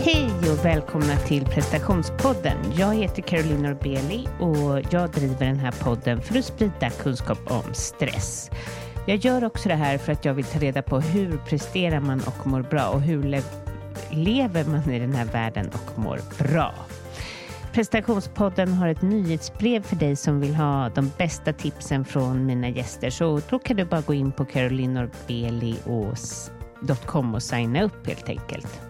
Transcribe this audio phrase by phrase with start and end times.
[0.00, 2.56] Hej och välkomna till prestationspodden.
[2.76, 4.56] Jag heter Caroline Norbeli och
[4.90, 8.50] jag driver den här podden för att sprida kunskap om stress.
[9.06, 12.20] Jag gör också det här för att jag vill ta reda på hur presterar man
[12.26, 13.42] och mår bra och hur le
[14.10, 16.74] lever man i den här världen och mår bra.
[17.72, 23.10] Prestationspodden har ett nyhetsbrev för dig som vill ha de bästa tipsen från mina gäster.
[23.10, 28.87] Så då kan du bara gå in på carolinorbeli.com och signa upp helt enkelt.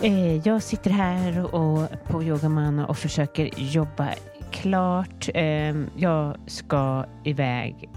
[0.00, 4.14] Eh, jag sitter här och på Yogamana och försöker jobba
[4.50, 5.28] klart.
[5.34, 7.88] Ehm, jag ska iväg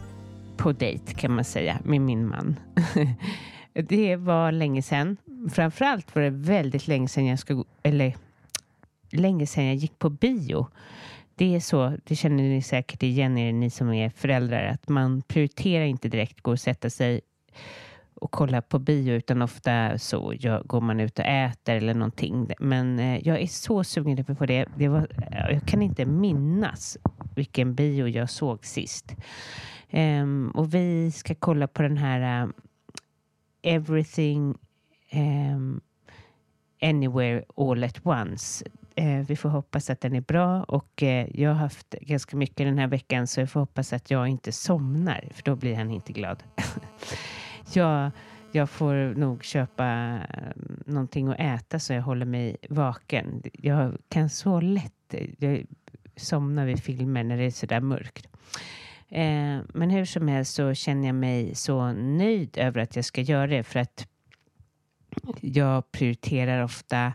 [0.58, 2.60] på dejt kan man säga med min man.
[3.74, 5.18] det var länge sedan.
[5.54, 8.16] Framförallt var det väldigt länge sedan jag ska, eller
[9.12, 10.68] länge sedan jag gick på bio.
[11.36, 15.22] Det är så, det känner ni säkert igen er, ni som är föräldrar, att man
[15.22, 17.22] prioriterar inte direkt gå och sätta sig
[18.22, 20.34] och kolla på bio utan ofta så
[20.66, 22.50] går man ut och äter eller någonting.
[22.60, 24.66] Men eh, jag är så sugen på det.
[24.78, 26.98] det var, eh, jag kan inte minnas
[27.36, 29.16] vilken bio jag såg sist.
[29.92, 32.52] Um, och vi ska kolla på den här uh,
[33.62, 34.56] Everything
[35.14, 35.82] um,
[36.82, 38.66] Anywhere All At Once.
[39.00, 42.58] Uh, vi får hoppas att den är bra och uh, jag har haft ganska mycket
[42.58, 45.92] den här veckan så jag får hoppas att jag inte somnar för då blir han
[45.92, 46.44] inte glad.
[47.76, 48.12] jag,
[48.52, 50.52] jag får nog köpa eh,
[50.86, 53.44] någonting att äta så jag håller mig vaken.
[53.54, 55.66] Jag kan så lätt eh, jag
[56.16, 58.28] somna vid filmer när det är så där mörkt.
[59.10, 63.22] Eh, men hur som helst så känner jag mig så nöjd över att jag ska
[63.22, 64.08] göra det för att
[65.42, 67.14] jag prioriterar ofta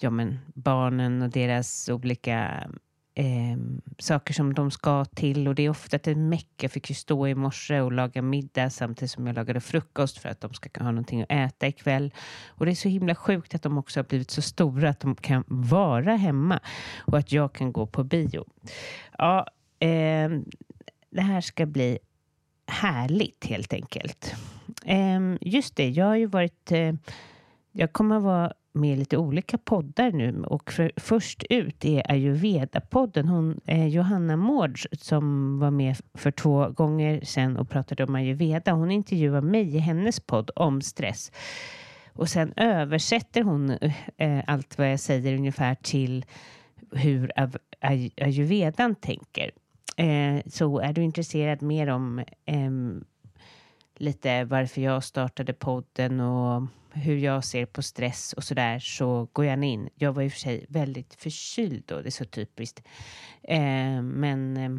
[0.00, 2.68] ja, men barnen och deras olika
[3.16, 3.56] eh,
[3.98, 6.48] saker som de ska till och det är ofta ett meck.
[6.60, 10.28] Jag fick ju stå i morse och laga middag samtidigt som jag lagade frukost för
[10.28, 12.14] att de ska ha någonting att äta ikväll.
[12.48, 15.14] Och det är så himla sjukt att de också har blivit så stora att de
[15.14, 16.60] kan vara hemma
[16.98, 18.44] och att jag kan gå på bio.
[19.18, 19.46] Ja,
[19.78, 20.30] eh,
[21.10, 21.98] det här ska bli
[22.66, 24.34] härligt helt enkelt.
[24.84, 26.72] Eh, just det, jag har ju varit...
[26.72, 26.94] Eh,
[27.78, 32.02] jag kommer att vara med i lite olika poddar nu och för, först ut är
[32.12, 33.28] ayurveda-podden.
[33.28, 38.72] Hon, eh, Johanna Mårds som var med för två gånger sedan och pratade om ayurveda.
[38.72, 41.32] Hon intervjuar mig i hennes podd om stress.
[42.12, 43.70] Och sen översätter hon
[44.16, 46.24] eh, allt vad jag säger ungefär till
[46.92, 47.32] hur
[48.16, 49.50] ayurvedan tänker.
[49.96, 52.70] Eh, så är du intresserad mer om eh,
[54.00, 56.62] lite varför jag startade podden och
[56.96, 59.88] hur jag ser på stress och sådär så går jag in.
[59.94, 62.82] Jag var i och för sig väldigt förkyld då, det är så typiskt.
[63.42, 64.70] Eh, men eh,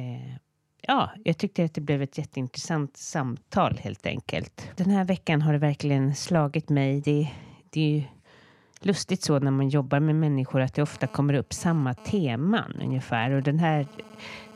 [0.00, 0.34] eh,
[0.82, 4.70] ja, jag tyckte att det blev ett jätteintressant samtal helt enkelt.
[4.76, 7.00] Den här veckan har det verkligen slagit mig.
[7.00, 7.30] Det,
[7.70, 8.02] det är ju
[8.80, 13.30] lustigt så när man jobbar med människor att det ofta kommer upp samma teman ungefär.
[13.30, 13.86] Och den här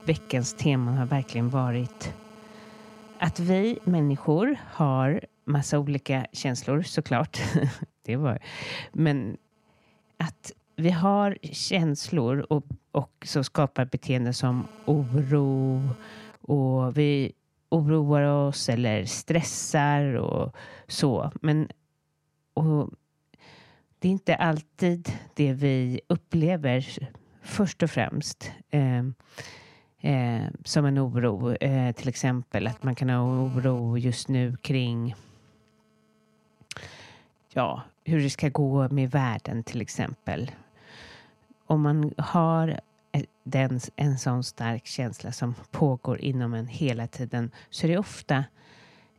[0.05, 2.15] veckans teman har verkligen varit
[3.23, 7.39] att vi människor har massa olika känslor såklart.
[8.03, 8.39] det var,
[8.93, 9.37] men
[10.17, 15.89] att vi har känslor och, och så skapar beteenden som oro
[16.41, 17.33] och vi
[17.69, 20.57] oroar oss eller stressar och
[20.89, 21.33] så.
[21.41, 21.69] Men
[22.55, 22.91] och
[23.99, 26.87] det är inte alltid det vi upplever
[27.43, 28.53] först och främst.
[28.71, 29.03] Eh,
[30.03, 31.53] eh, som en oro.
[31.55, 35.15] Eh, till exempel att man kan ha oro just nu kring
[37.53, 40.51] ja, hur det ska gå med världen till exempel.
[41.67, 42.81] Om man har
[43.45, 48.45] den, en sån stark känsla som pågår inom en hela tiden så är det ofta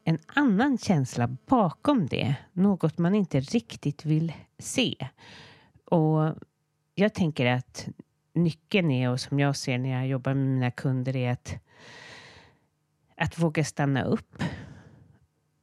[0.03, 2.35] en annan känsla bakom det.
[2.53, 4.95] Något man inte riktigt vill se.
[5.85, 6.35] Och
[6.95, 7.87] jag tänker att
[8.33, 11.55] nyckeln är, och som jag ser när jag jobbar med mina kunder, är att,
[13.17, 14.43] att våga stanna upp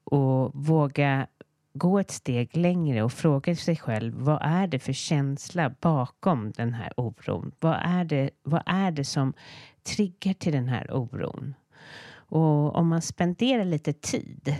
[0.04, 1.26] och våga
[1.72, 6.74] gå ett steg längre och fråga sig själv vad är det för känsla bakom den
[6.74, 7.52] här oron?
[7.60, 9.32] Vad är det, vad är det som
[9.82, 11.54] triggar till den här oron?
[12.12, 14.54] Och om man spenderar lite tid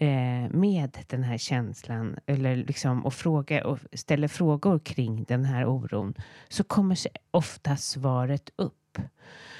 [0.00, 5.66] eh, med den här känslan eller liksom, och, fråga, och ställer frågor kring den här
[5.66, 6.14] oron
[6.48, 6.98] så kommer
[7.30, 8.98] ofta svaret upp.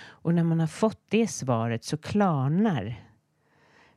[0.01, 3.05] Och när man har fått det svaret så klarnar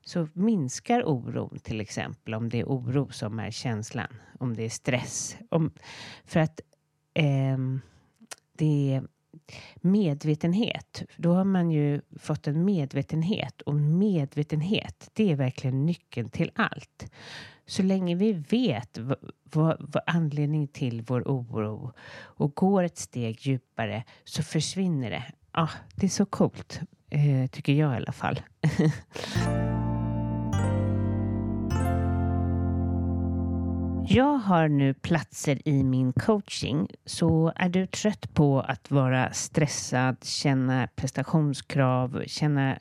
[0.06, 4.70] så minskar oron till exempel om det är oro som är känslan, om det är
[4.70, 5.38] stress.
[5.50, 5.72] Om,
[6.26, 6.62] för att
[7.14, 7.58] eh,
[8.58, 9.02] det
[9.76, 11.04] medvetenhet.
[11.18, 17.12] Då har man ju fått en medvetenhet och medvetenhet, det är verkligen nyckeln till allt.
[17.66, 23.38] Så länge vi vet vad, vad, vad anledningen till vår oro och går ett steg
[23.42, 25.24] djupare så försvinner det.
[25.52, 28.42] Ah, det är så coolt, eh, tycker jag i alla fall.
[34.08, 40.24] Jag har nu platser i min coaching, så är du trött på att vara stressad,
[40.24, 42.78] känna prestationskrav, känna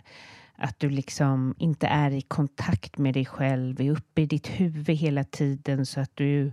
[0.57, 4.97] att du liksom inte är i kontakt med dig själv, är uppe i ditt huvud
[4.97, 6.53] hela tiden så att du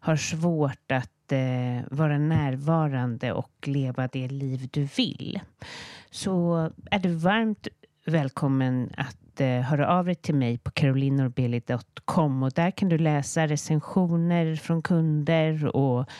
[0.00, 5.40] har svårt att eh, vara närvarande och leva det liv du vill.
[6.10, 7.68] Så är du varmt
[8.06, 13.46] välkommen att eh, höra av dig till mig på carolinorbeli.com och där kan du läsa
[13.46, 16.10] recensioner från kunder och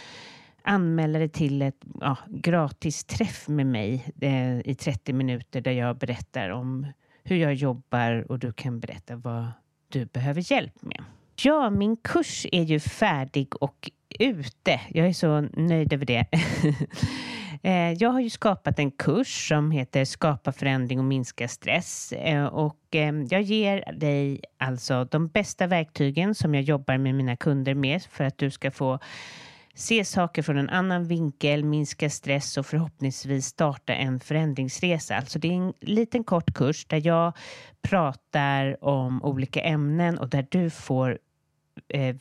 [0.62, 5.96] anmäla dig till ett ja, gratis träff med mig eh, i 30 minuter där jag
[5.96, 6.86] berättar om
[7.24, 9.46] hur jag jobbar och du kan berätta vad
[9.88, 11.04] du behöver hjälp med.
[11.42, 14.80] Ja, min kurs är ju färdig och ute.
[14.88, 16.26] Jag är så nöjd över det.
[17.64, 22.44] Eh, jag har ju skapat en kurs som heter Skapa förändring och minska stress eh,
[22.44, 27.74] och eh, jag ger dig alltså de bästa verktygen som jag jobbar med mina kunder
[27.74, 28.98] med för att du ska få
[29.74, 35.16] se saker från en annan vinkel, minska stress och förhoppningsvis starta en förändringsresa.
[35.16, 37.32] Alltså det är en liten kort kurs där jag
[37.82, 41.18] pratar om olika ämnen och där du får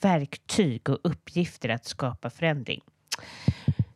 [0.02, 2.82] verktyg och uppgifter att skapa förändring.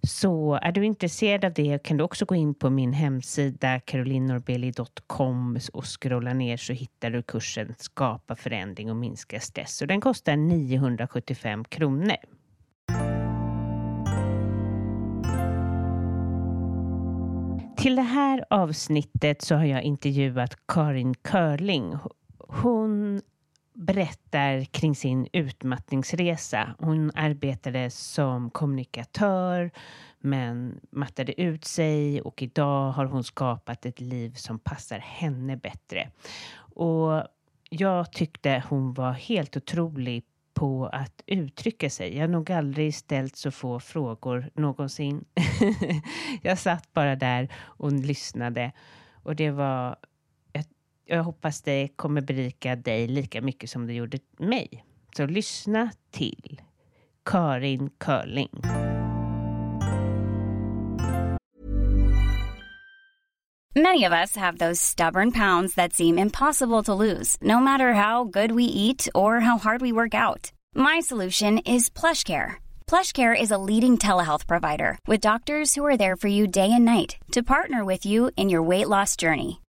[0.08, 5.60] Så är du intresserad av det kan du också gå in på min hemsida carolinorbeli.com
[5.74, 9.82] och scrolla ner så hittar du kursen Skapa förändring och minska stress.
[9.82, 12.16] Och den kostar 975 kronor.
[17.78, 21.98] Till det här avsnittet så har jag intervjuat Karin Körling.
[22.38, 23.22] Hon
[23.76, 26.76] berättar kring sin utmattningsresa.
[26.80, 29.72] Hon arbetade som kommunikatör
[30.20, 36.10] men mattade ut sig och idag har hon skapat ett liv som passar henne bättre.
[36.58, 37.24] Och
[37.70, 40.24] jag tyckte hon var helt otrolig
[40.54, 42.16] på att uttrycka sig.
[42.16, 45.26] Jag har nog aldrig ställt så få frågor någonsin.
[46.42, 48.72] jag satt bara där och lyssnade
[49.24, 49.96] och det var
[51.06, 54.86] jag hoppas det kommer berika dig lika mycket som det gjorde mig.
[55.18, 56.62] Så lyssna till
[57.26, 58.86] Karin Körling.
[63.78, 68.24] Many of us have those stubborn pounds that seem impossible to lose, no matter how
[68.24, 70.54] good we eat or how hard we work out.
[70.74, 72.56] My solution is PlushCare.
[72.88, 76.86] PlushCare is a leading telehealth provider with doctors who are there for you day and
[76.86, 79.60] night to partner with you in your weight loss journey.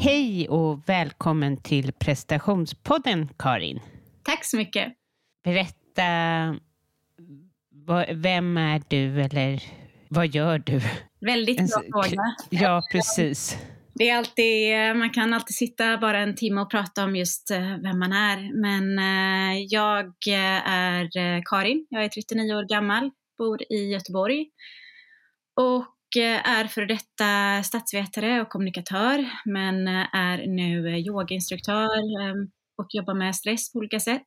[0.00, 3.80] Hej och välkommen till prestationspodden Karin.
[4.22, 4.92] Tack så mycket.
[5.44, 6.00] Berätta,
[8.14, 9.62] vem är du eller
[10.08, 10.80] vad gör du?
[11.20, 12.22] Väldigt bra fråga.
[12.50, 13.58] Ja, precis.
[13.94, 17.50] det är alltid, man kan alltid sitta bara en timme och prata om just
[17.82, 18.60] vem man är.
[18.60, 18.98] Men
[19.68, 24.46] jag är Karin, jag är 39 år gammal, bor i Göteborg
[25.56, 25.84] och
[26.16, 32.86] Eh, är för detta statsvetare och kommunikatör men eh, är nu eh, yogainstruktör ehm, och
[32.90, 34.22] jobbar med stress på olika sätt.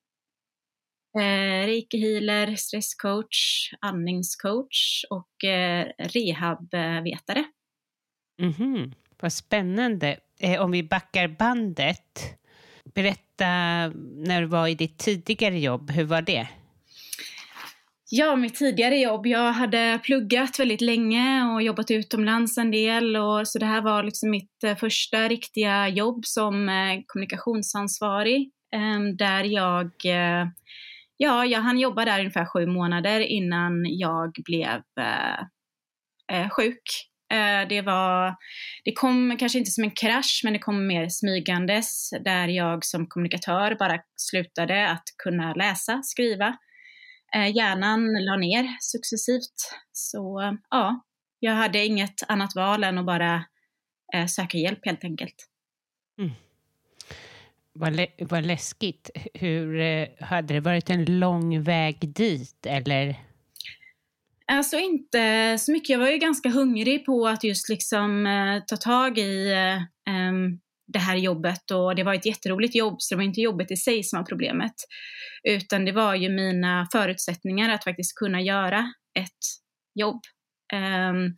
[1.65, 5.35] Reiki-healer, stresscoach, andningscoach och
[5.97, 7.43] rehabvetare.
[8.41, 8.93] Mm -hmm.
[9.19, 10.19] Vad spännande.
[10.59, 12.39] Om vi backar bandet,
[12.95, 13.47] berätta
[14.15, 16.47] när du var i ditt tidigare jobb, hur var det?
[18.13, 19.27] Ja, mitt tidigare jobb.
[19.27, 23.17] Jag hade pluggat väldigt länge och jobbat utomlands en del.
[23.17, 28.51] Och, så det här var liksom mitt eh, första riktiga jobb som eh, kommunikationsansvarig.
[28.75, 30.47] Ehm, där jag, eh,
[31.17, 34.81] ja, jag hann jobba där ungefär sju månader innan jag blev
[36.51, 37.07] sjuk.
[37.69, 38.35] Det, var,
[38.85, 43.07] det kom kanske inte som en krasch, men det kom mer smygandes där jag som
[43.07, 46.57] kommunikatör bara slutade att kunna läsa, skriva
[47.35, 49.73] hjärnan la ner successivt.
[49.91, 51.03] Så ja,
[51.39, 53.45] jag hade inget annat val än att bara
[54.13, 55.35] eh, söka hjälp helt enkelt.
[56.19, 56.31] Mm.
[57.73, 59.09] Vad, lä vad läskigt.
[59.33, 63.15] Hur, eh, hade det varit en lång väg dit eller?
[64.47, 65.89] Alltså inte så mycket.
[65.89, 69.81] Jag var ju ganska hungrig på att just liksom eh, ta tag i eh,
[70.93, 73.77] det här jobbet och det var ett jätteroligt jobb så det var inte jobbet i
[73.77, 74.73] sig som var problemet.
[75.43, 79.45] Utan det var ju mina förutsättningar att faktiskt kunna göra ett
[79.99, 80.21] jobb.
[80.73, 81.35] Um,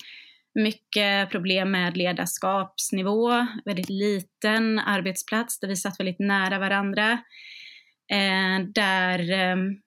[0.64, 7.12] mycket problem med ledarskapsnivå, väldigt liten arbetsplats där vi satt väldigt nära varandra.
[8.14, 9.82] Uh, där um,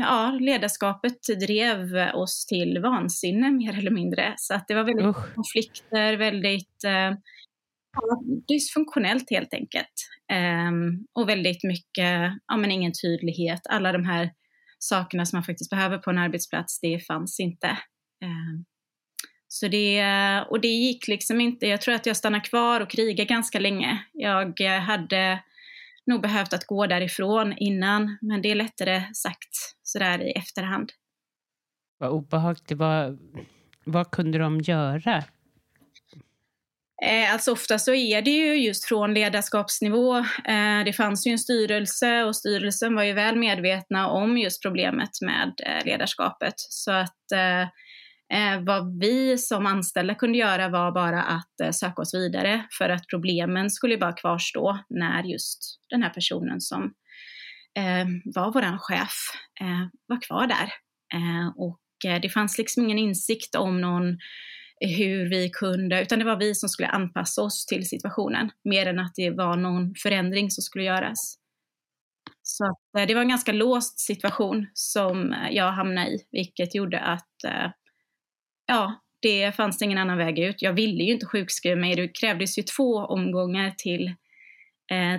[0.00, 4.34] ja, ledarskapet drev oss till vansinne mer eller mindre.
[4.36, 5.34] Så att det var väldigt Usch.
[5.34, 7.16] konflikter, väldigt ja,
[8.48, 10.08] dysfunktionellt helt enkelt.
[10.32, 13.60] Um, och väldigt mycket, ja men ingen tydlighet.
[13.68, 14.30] Alla de här
[14.78, 17.68] sakerna som man faktiskt behöver på en arbetsplats, det fanns inte.
[18.24, 18.64] Um,
[19.48, 20.04] så det,
[20.50, 21.66] och det gick liksom inte.
[21.66, 24.04] Jag tror att jag stannade kvar och krigade ganska länge.
[24.12, 25.42] Jag hade
[26.06, 29.48] nog behövt att gå därifrån innan, men det är lättare sagt
[29.82, 30.92] sådär i efterhand.
[31.98, 32.72] Vad obehagligt.
[32.72, 33.18] Vad,
[33.84, 35.24] vad kunde de göra?
[37.04, 40.16] Eh, alltså ofta så är det ju just från ledarskapsnivå.
[40.18, 45.10] Eh, det fanns ju en styrelse och styrelsen var ju väl medvetna om just problemet
[45.22, 46.54] med eh, ledarskapet.
[46.56, 47.12] Så att
[48.66, 53.70] vad vi som anställda kunde göra var bara att söka oss vidare för att problemen
[53.70, 56.92] skulle bara kvarstå när just den här personen som
[58.24, 59.14] var våran chef
[60.06, 60.72] var kvar där.
[61.56, 61.80] och
[62.22, 64.18] det fanns liksom ingen insikt om någon
[64.86, 68.98] hur vi kunde, utan det var vi som skulle anpassa oss till situationen, mer än
[68.98, 71.38] att det var någon förändring som skulle göras.
[72.42, 72.64] Så
[72.98, 77.44] eh, det var en ganska låst situation som eh, jag hamnade i, vilket gjorde att
[77.46, 77.70] eh,
[78.66, 80.62] ja, det fanns ingen annan väg ut.
[80.62, 84.14] Jag ville ju inte sjukskriva mig, det krävdes ju två omgångar till,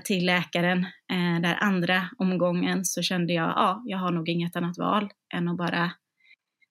[0.03, 0.86] till läkaren.
[1.41, 5.58] där andra omgången så kände jag, ja, jag har nog inget annat val än att
[5.58, 5.91] bara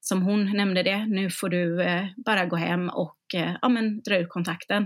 [0.04, 4.00] som hon nämnde det, nu får du eh, bara gå hem och eh, ja, men,
[4.02, 4.82] dra ur kontakten.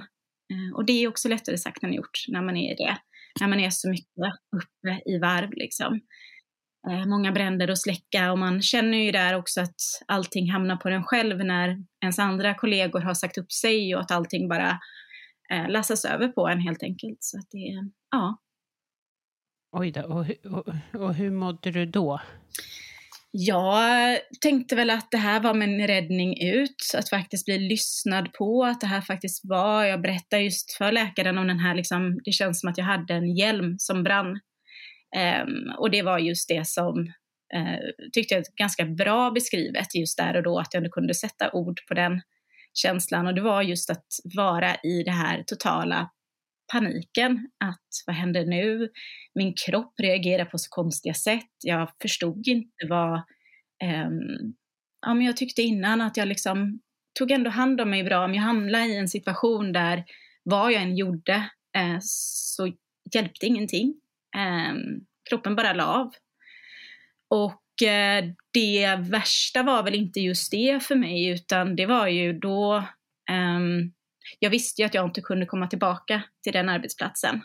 [0.52, 2.96] Eh, och det är också lättare sagt än gjort när man är det,
[3.40, 6.00] när man är så mycket uppe i varv liksom.
[6.90, 10.88] Eh, många bränder att släcka och man känner ju där också att allting hamnar på
[10.88, 14.80] den själv när ens andra kollegor har sagt upp sig och att allting bara
[15.52, 17.18] eh, lassas över på en helt enkelt.
[17.20, 18.38] Så att det, ja.
[19.72, 22.20] Oj då, och, och, och hur mådde du då?
[23.38, 28.64] Jag tänkte väl att det här var min räddning ut, att faktiskt bli lyssnad på,
[28.64, 32.32] att det här faktiskt var, jag berättade just för läkaren om den här, liksom, det
[32.32, 34.40] känns som att jag hade en hjälm som brann.
[35.16, 36.98] Um, och det var just det som
[37.56, 41.80] uh, tyckte jag ganska bra beskrivet just där och då, att jag kunde sätta ord
[41.88, 42.20] på den
[42.74, 43.26] känslan.
[43.26, 46.10] Och det var just att vara i det här totala
[46.72, 47.50] paniken.
[47.64, 48.88] Att vad händer nu?
[49.34, 51.50] Min kropp reagerar på så konstiga sätt.
[51.64, 53.14] Jag förstod inte vad...
[53.82, 54.10] Eh,
[55.00, 56.80] ja, men jag tyckte innan att jag liksom
[57.18, 58.24] tog ändå hand om mig bra.
[58.24, 60.04] Om jag hamnade i en situation där
[60.42, 62.72] vad jag än gjorde eh, så
[63.14, 63.94] hjälpte ingenting.
[64.36, 64.74] Eh,
[65.30, 66.12] kroppen bara la av.
[67.30, 72.32] Och eh, det värsta var väl inte just det för mig, utan det var ju
[72.32, 72.84] då
[73.32, 73.92] um,
[74.38, 77.42] jag visste ju att jag inte kunde komma tillbaka till den arbetsplatsen.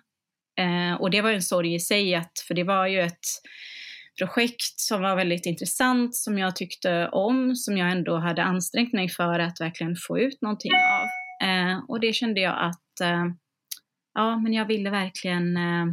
[0.60, 3.26] Eh, och det var ju en sorg i sig, att, för det var ju ett
[4.20, 9.10] projekt som var väldigt intressant, som jag tyckte om, som jag ändå hade ansträngt mig
[9.10, 11.08] för att verkligen få ut någonting av.
[11.48, 13.26] Eh, och det kände jag att, eh,
[14.14, 15.86] ja, men jag ville verkligen eh,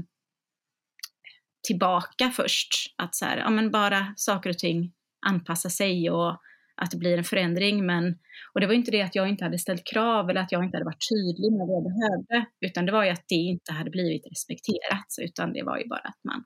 [1.66, 2.94] tillbaka först.
[2.96, 4.92] Att så här, ja men bara saker och ting
[5.26, 6.40] anpassa sig och
[6.80, 7.86] att det blir en förändring.
[7.86, 8.18] Men,
[8.54, 10.76] och det var inte det att jag inte hade ställt krav eller att jag inte
[10.76, 13.90] hade varit tydlig med vad jag behövde, utan det var ju att det inte hade
[13.90, 16.44] blivit respekterat, utan det var ju bara att man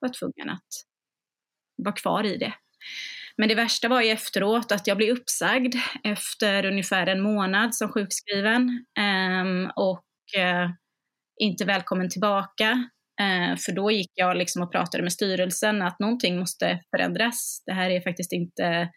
[0.00, 0.68] var tvungen att
[1.84, 2.52] vara kvar i det.
[3.36, 7.88] Men det värsta var ju efteråt att jag blev uppsagd efter ungefär en månad som
[7.88, 10.04] sjukskriven ehm, och
[10.40, 10.70] eh,
[11.40, 12.88] inte välkommen tillbaka.
[13.20, 17.62] Eh, för då gick jag liksom och pratade med styrelsen att någonting måste förändras.
[17.66, 18.90] Det här är faktiskt inte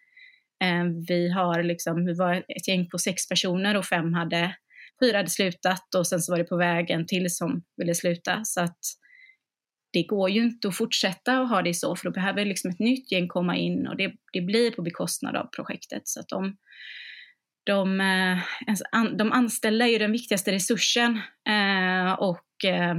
[0.62, 4.56] Eh, vi, har liksom, vi var ett gäng på sex personer och fem hade,
[5.04, 8.44] fyra hade slutat och sen så var det på vägen till som ville sluta.
[8.44, 8.78] Så att
[9.92, 12.78] det går ju inte att fortsätta att ha det så, för då behöver liksom ett
[12.78, 16.02] nytt gäng komma in och det, det blir på bekostnad av projektet.
[16.04, 16.56] Så att de,
[17.64, 18.84] de, eh, alltså
[19.18, 22.94] de anställda är ju den viktigaste resursen eh, och eh,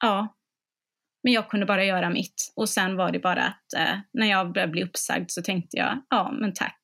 [0.00, 0.36] ja,
[1.24, 2.52] men jag kunde bara göra mitt.
[2.56, 6.02] Och sen var det bara att eh, när jag började bli uppsagd så tänkte jag,
[6.10, 6.80] ja men tack.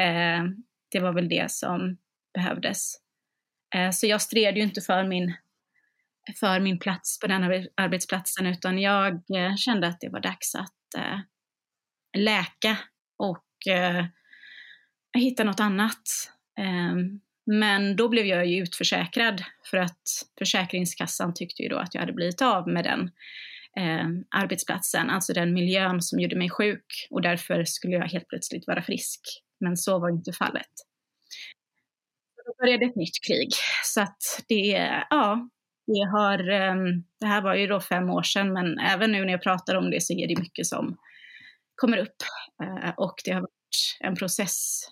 [0.00, 0.44] Eh,
[0.90, 1.96] det var väl det som
[2.34, 2.94] behövdes.
[3.74, 5.34] Eh, så jag stred ju inte för min,
[6.40, 10.54] för min plats på den här arbetsplatsen utan jag eh, kände att det var dags
[10.54, 11.18] att eh,
[12.18, 12.78] läka
[13.18, 14.04] och eh,
[15.18, 16.32] hitta något annat.
[16.58, 16.94] Eh,
[17.46, 20.02] men då blev jag ju utförsäkrad för att
[20.38, 23.10] Försäkringskassan tyckte ju då att jag hade blivit av med den
[23.78, 28.66] eh, arbetsplatsen, alltså den miljön som gjorde mig sjuk och därför skulle jag helt plötsligt
[28.66, 29.20] vara frisk.
[29.60, 30.72] Men så var inte fallet.
[32.46, 33.48] Då började ett nytt krig.
[33.84, 35.48] Så att det, ja,
[35.86, 36.76] det har, eh,
[37.20, 39.90] det här var ju då fem år sedan, men även nu när jag pratar om
[39.90, 40.96] det så är det mycket som
[41.74, 42.22] kommer upp.
[42.62, 44.84] Eh, och det har varit en process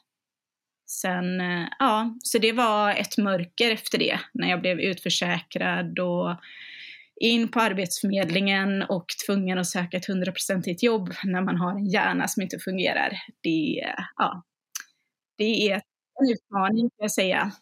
[0.89, 6.31] Sen, eh, ja, så det var ett mörker efter det när jag blev utförsäkrad och
[7.21, 12.29] in på Arbetsförmedlingen och tvungen att söka ett hundraprocentigt jobb när man har en hjärna
[12.29, 13.13] som inte fungerar.
[13.43, 13.85] Det,
[14.17, 14.43] ja,
[15.39, 17.53] det är en utmaning kan jag säga.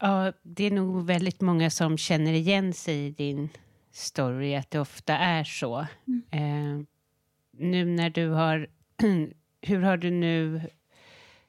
[0.00, 3.48] Ja, det är nog väldigt många som känner igen sig i din
[3.92, 5.86] story, att det ofta är så.
[6.06, 6.22] Mm.
[6.30, 6.86] Eh,
[7.50, 8.66] nu när du har...
[9.62, 10.60] hur har du nu...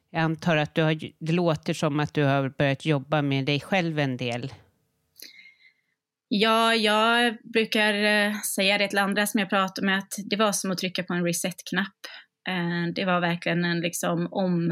[0.09, 3.59] Jag antar att du har, det låter som att du har börjat jobba med dig
[3.59, 4.53] själv en del.
[6.35, 10.51] Ja, jag brukar eh, säga det till andra som jag pratar med att det var
[10.51, 11.97] som att trycka på en reset-knapp.
[12.49, 14.71] Eh, det var verkligen en liksom om,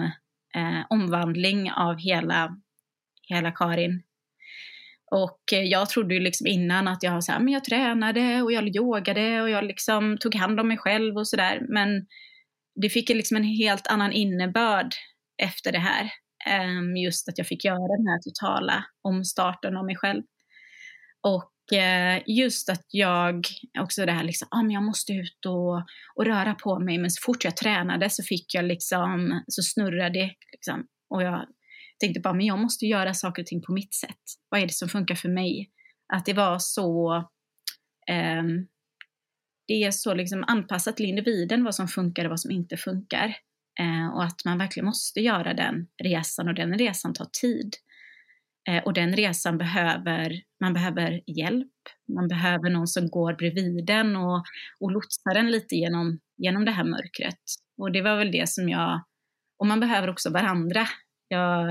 [0.56, 2.58] eh, omvandling av hela,
[3.30, 4.04] hela Karin.
[5.12, 8.76] Och jag trodde ju liksom innan att jag, så här, men jag tränade och jag
[8.76, 11.62] yogade och jag liksom tog hand om mig själv och sådär.
[11.70, 12.06] Men
[12.82, 14.94] det fick liksom en helt annan innebörd
[15.44, 16.12] efter det här.
[16.48, 20.24] Ehm, just att jag fick göra den här totala omstarten av mig själv.
[21.24, 23.48] Och eh, just att jag,
[23.80, 25.76] också det här liksom, ah, men jag måste ut och,
[26.16, 30.20] och röra på mig, men så fort jag tränade så fick jag liksom, så snurrade
[30.20, 30.88] det liksom.
[31.10, 31.46] Och jag
[32.00, 34.22] tänkte bara, men jag måste göra saker och ting på mitt sätt.
[34.50, 35.72] Vad är det som funkar för mig?
[36.14, 37.16] Att det var så,
[38.10, 38.44] eh,
[39.68, 43.36] det är så liksom anpassat till individen vad som funkar och vad som inte funkar.
[43.80, 47.76] Eh, och att man verkligen måste göra den resan och den resan tar tid.
[48.70, 51.74] Eh, och den resan behöver, man behöver hjälp,
[52.16, 54.44] man behöver någon som går bredvid den och,
[54.80, 57.42] och lotsar den lite genom, genom det här mörkret.
[57.78, 59.04] Och det var väl det som jag,
[59.60, 60.88] och man behöver också varandra.
[61.28, 61.68] Jag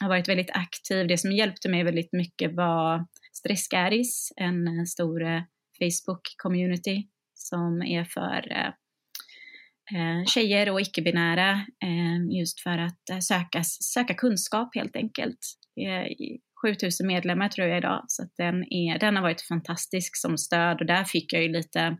[0.00, 5.22] har varit väldigt aktiv, det som hjälpte mig väldigt mycket var Stressgaris, en eh, stor
[5.22, 5.42] eh,
[5.80, 7.02] Facebook-community
[7.34, 11.66] som är för eh, tjejer och icke-binära
[12.30, 15.38] just för att söka, söka kunskap helt enkelt.
[16.62, 20.80] 7000 medlemmar tror jag idag, så den, är, den har varit fantastisk som stöd.
[20.80, 21.96] Och där fick jag ju lite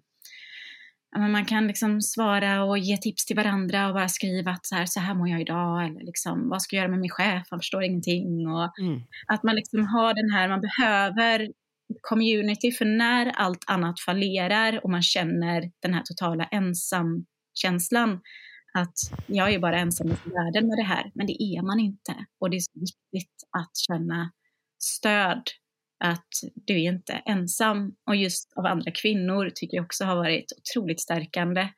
[1.19, 4.87] man kan liksom svara och ge tips till varandra och bara skriva att så här,
[4.87, 5.85] så här mår jag idag.
[5.85, 8.49] Eller liksom, vad ska jag göra med min chef, han förstår ingenting.
[8.49, 9.01] Och mm.
[9.27, 11.49] Att man liksom har den här, man behöver
[12.01, 12.73] community.
[12.73, 18.21] För när allt annat fallerar och man känner den här totala ensamkänslan
[18.75, 18.95] att
[19.27, 22.15] jag är bara ensam i världen med det här, men det är man inte.
[22.41, 24.33] Och det är så viktigt att känna
[24.79, 25.43] stöd,
[26.05, 27.95] att du är inte ensam.
[28.07, 31.69] Och just av andra kvinnor tycker jag också har varit otroligt stärkande.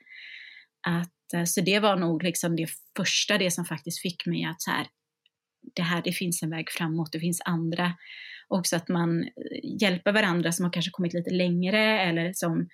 [0.86, 4.62] Att, eh, så det var nog liksom det första, det som faktiskt fick mig att
[4.62, 4.86] så här,
[5.74, 7.92] det här, det finns en väg framåt, det finns andra.
[8.48, 12.68] Också att man eh, hjälper varandra som har kanske kommit lite längre eller som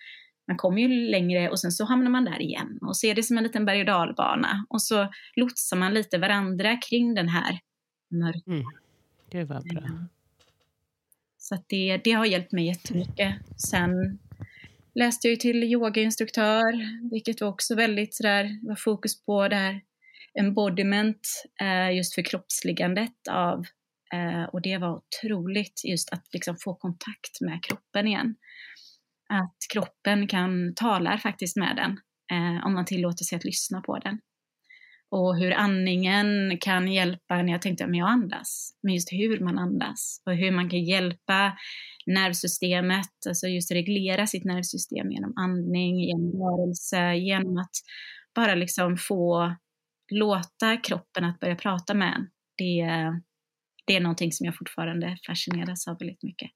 [0.48, 3.38] man kommer ju längre och sen så hamnar man där igen och ser det som
[3.38, 7.61] en liten berg och dalbana och så lotsar man lite varandra kring den här
[8.11, 8.50] mörka.
[8.50, 8.64] Mm.
[9.31, 9.88] Det var bra.
[11.38, 13.35] Så det, det har hjälpt mig jättemycket.
[13.70, 14.18] Sen
[14.94, 19.81] läste jag ju till yogainstruktör, vilket var också väldigt sådär, var fokus på det här
[20.35, 21.28] embodiment,
[21.61, 23.64] eh, just för kroppsligandet av,
[24.14, 28.35] eh, och det var otroligt just att liksom få kontakt med kroppen igen.
[29.33, 31.90] Att kroppen kan, talar faktiskt med den,
[32.38, 34.18] eh, om man tillåter sig att lyssna på den.
[35.11, 39.59] Och hur andningen kan hjälpa, när jag tänkte att jag andas, men just hur man
[39.59, 41.59] andas och hur man kan hjälpa
[42.07, 47.75] nervsystemet, alltså just reglera sitt nervsystem genom andning, genom rörelse, genom att
[48.35, 49.55] bara liksom få
[50.12, 52.27] låta kroppen att börja prata med en.
[52.57, 52.87] Det,
[53.87, 56.51] det är någonting som jag fortfarande fascineras av väldigt mycket.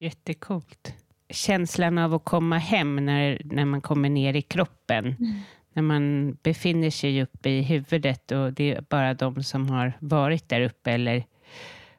[0.00, 1.05] Jättekult.
[1.30, 5.04] Känslan av att komma hem när, när man kommer ner i kroppen.
[5.04, 5.40] Mm.
[5.72, 10.48] När man befinner sig uppe i huvudet och det är bara de som har varit
[10.48, 11.24] där uppe eller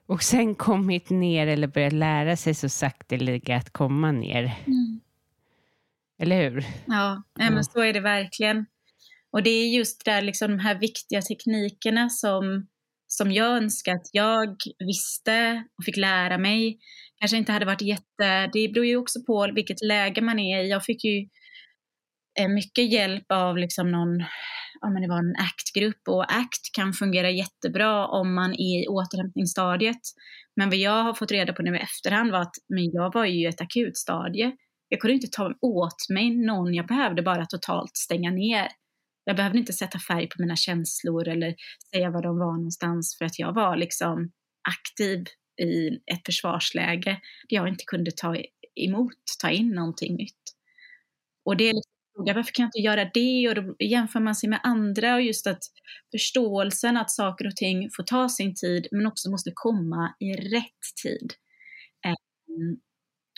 [0.06, 4.44] och sen kommit ner eller börjat lära sig så sakteliga att komma ner.
[4.68, 5.00] Mm.
[6.20, 6.66] Eller hur?
[6.86, 8.66] Ja, nej, men så är det verkligen.
[9.32, 12.68] Och det är just där, liksom, de här viktiga teknikerna som,
[13.08, 16.80] som jag önskar att jag visste och fick lära mig.
[17.20, 18.50] Kanske inte hade varit jätte...
[18.54, 20.70] Det beror ju också på vilket läge man är i.
[20.70, 21.28] Jag fick ju
[22.40, 24.20] eh, mycket hjälp av liksom någon,
[24.82, 28.88] ja men det var en ACT-grupp och ACT kan fungera jättebra om man är i
[28.88, 30.02] återhämtningsstadiet.
[30.56, 33.26] Men vad jag har fått reda på nu i efterhand var att men jag var
[33.26, 34.52] ju i ett akutstadie.
[34.90, 38.68] Jag kunde inte ta åt mig någon, jag behövde bara totalt stänga ner.
[39.28, 41.56] Jag behövde inte sätta färg på mina känslor eller
[41.94, 44.32] säga var de var någonstans för att jag var liksom
[44.70, 45.26] aktiv
[45.62, 48.36] i ett försvarsläge där jag inte kunde ta
[48.76, 50.44] emot, ta in någonting nytt.
[51.46, 53.50] Och det är liksom varför kan jag inte göra det?
[53.50, 55.64] Och då jämför man sig med andra och just att
[56.12, 60.96] förståelsen att saker och ting får ta sin tid men också måste komma i rätt
[61.04, 61.34] tid.
[62.08, 62.80] Um,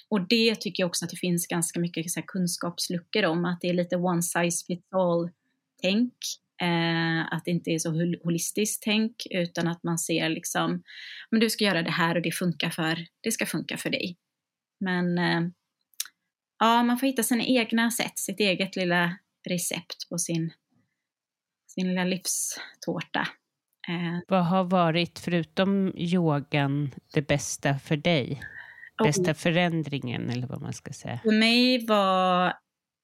[0.09, 3.69] och det tycker jag också att det finns ganska mycket så kunskapsluckor om, att det
[3.69, 5.29] är lite one size fits all
[5.81, 6.13] tänk.
[6.61, 7.89] Eh, att det inte är så
[8.23, 10.83] holistiskt tänk utan att man ser liksom,
[11.31, 14.17] men du ska göra det här och det funkar för, det ska funka för dig.
[14.79, 15.41] Men eh,
[16.59, 19.17] ja, man får hitta sina egna sätt, sitt eget lilla
[19.49, 20.53] recept på sin,
[21.67, 23.27] sin lilla livstårta.
[23.87, 24.19] Eh.
[24.27, 28.41] Vad har varit, förutom yogan, det bästa för dig?
[29.03, 31.19] Bästa förändringen eller vad man ska säga?
[31.23, 32.53] För mig var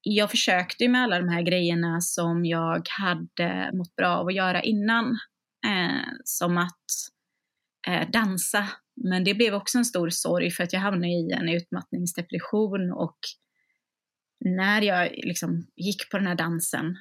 [0.07, 4.35] jag försökte ju med alla de här grejerna som jag hade mått bra av att
[4.35, 5.17] göra innan.
[5.65, 6.85] Eh, som att
[7.87, 8.67] eh, dansa.
[8.95, 13.17] Men det blev också en stor sorg för att jag hamnade i en utmattningsdepression och
[14.39, 16.97] när jag liksom gick på den här dansen,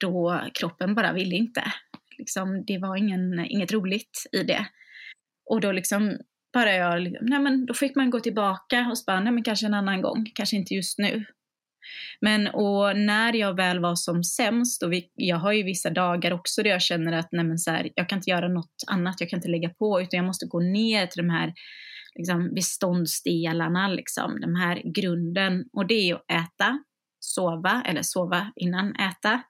[0.00, 1.72] då kroppen bara ville inte.
[2.18, 4.66] Liksom, det var ingen, inget roligt i det.
[5.50, 6.18] Och då liksom
[6.52, 10.02] bara jag, nej men då fick man gå tillbaka och spana men kanske en annan
[10.02, 11.24] gång, kanske inte just nu.
[12.20, 16.32] Men och när jag väl var som sämst, och vi, jag har ju vissa dagar
[16.32, 19.20] också där jag känner att nej men så här, jag kan inte göra något annat,
[19.20, 21.52] jag kan inte lägga på, utan jag måste gå ner till de här
[22.14, 25.64] liksom, beståndsdelarna, liksom, den här grunden.
[25.72, 26.78] Och det är att äta,
[27.20, 29.42] sova, eller sova innan äta.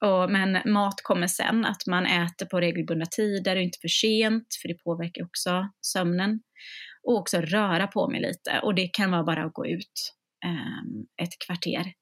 [0.04, 4.46] och, men mat kommer sen, att man äter på regelbundna tider och inte för sent,
[4.62, 6.40] för det påverkar också sömnen.
[7.02, 11.06] Och också röra på mig lite, och det kan vara bara att gå ut Ehm,
[11.22, 11.92] ett kvarter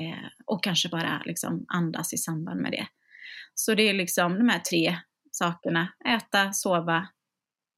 [0.00, 2.86] eh, och kanske bara liksom andas i samband med det.
[3.54, 4.96] Så det är liksom de här tre
[5.30, 7.08] sakerna, äta, sova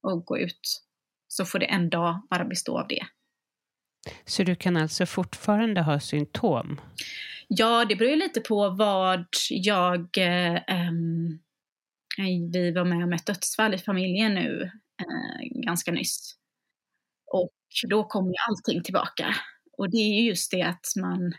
[0.03, 0.83] och gå ut.
[1.27, 3.05] Så får det en dag bara bestå av det.
[4.25, 6.81] Så du kan alltså fortfarande ha symptom?
[7.47, 10.17] Ja, det beror ju lite på vad jag...
[10.17, 10.91] Eh,
[12.53, 14.71] vi var med om ett dödsfall i familjen nu
[15.01, 16.35] eh, ganska nyss.
[17.31, 17.53] Och
[17.89, 19.35] då kom ju allting tillbaka.
[19.81, 21.33] Och det är just det att man,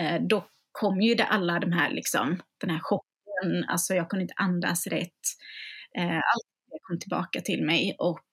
[0.00, 4.22] eh, då kom ju det alla de här liksom, den här chocken, alltså jag kunde
[4.22, 5.20] inte andas rätt.
[5.98, 8.24] Eh, allt det kom tillbaka till mig och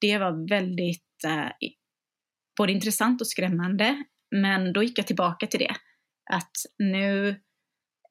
[0.00, 1.48] det var väldigt eh,
[2.58, 4.04] både intressant och skrämmande.
[4.30, 5.74] Men då gick jag tillbaka till det.
[6.30, 7.28] Att nu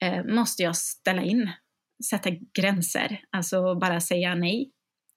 [0.01, 1.51] eh, måste jag ställa in,
[2.09, 4.71] sätta gränser, alltså bara säga nej.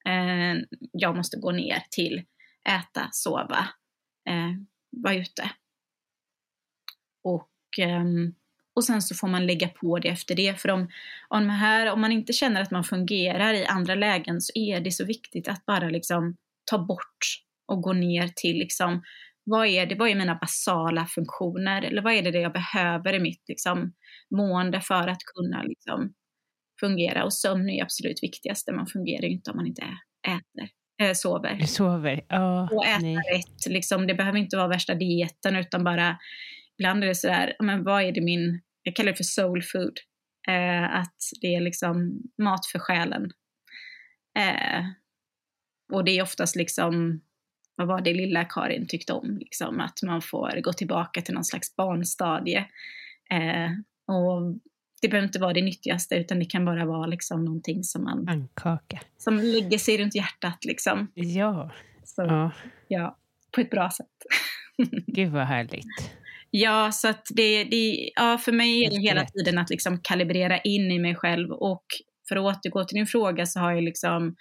[0.09, 2.25] Eh, jag måste gå ner till
[2.69, 3.69] äta, sova,
[4.29, 4.53] eh,
[5.03, 5.51] vara ute.
[7.25, 8.35] Och, ehm,
[8.75, 10.61] och sen så får man lägga på det efter det.
[10.61, 10.89] För om,
[11.29, 14.91] om, här, om man inte känner att man fungerar i andra lägen så är det
[14.91, 16.37] så viktigt att bara liksom
[16.71, 19.03] ta bort och gå ner till liksom,
[19.45, 21.83] vad är det, vad är mina basala funktioner?
[21.83, 23.93] Eller vad är det, det jag behöver i mitt liksom,
[24.31, 26.15] mående för att kunna liksom,
[26.81, 27.25] fungera?
[27.25, 29.83] Och sömn är absolut viktigast, man fungerar ju inte om man inte
[30.27, 31.57] äter eh, sover.
[31.61, 32.21] Du sover?
[32.31, 33.17] Oh, och äta nej.
[33.17, 33.67] rätt.
[33.73, 36.19] Liksom, det behöver inte vara värsta dieten utan bara,
[36.79, 39.99] ibland är det sådär, men vad är det min, jag kallar det för soul food.
[40.49, 43.31] Eh, att det är liksom mat för själen.
[44.39, 44.85] Eh,
[45.93, 47.21] och det är oftast liksom,
[47.77, 51.45] vad var det lilla Karin tyckte om, liksom, att man får gå tillbaka till någon
[51.45, 52.67] slags barnstadie.
[53.31, 53.71] Eh,
[54.15, 54.59] och
[55.03, 58.27] det behöver inte vara det nyttigaste utan det kan bara vara liksom någonting som man...
[58.27, 59.01] Pannkaka.
[59.17, 61.13] Som lägger sig runt hjärtat liksom.
[61.15, 61.71] Ja.
[62.05, 62.53] Så, ja.
[62.89, 63.17] ja.
[63.55, 64.07] På ett bra sätt.
[65.07, 65.87] Gud vad härligt.
[66.51, 70.59] Ja, så att det, det, ja, för mig är det hela tiden att liksom kalibrera
[70.59, 71.85] in i mig själv och
[72.29, 74.37] för att återgå till din fråga så har jag liksom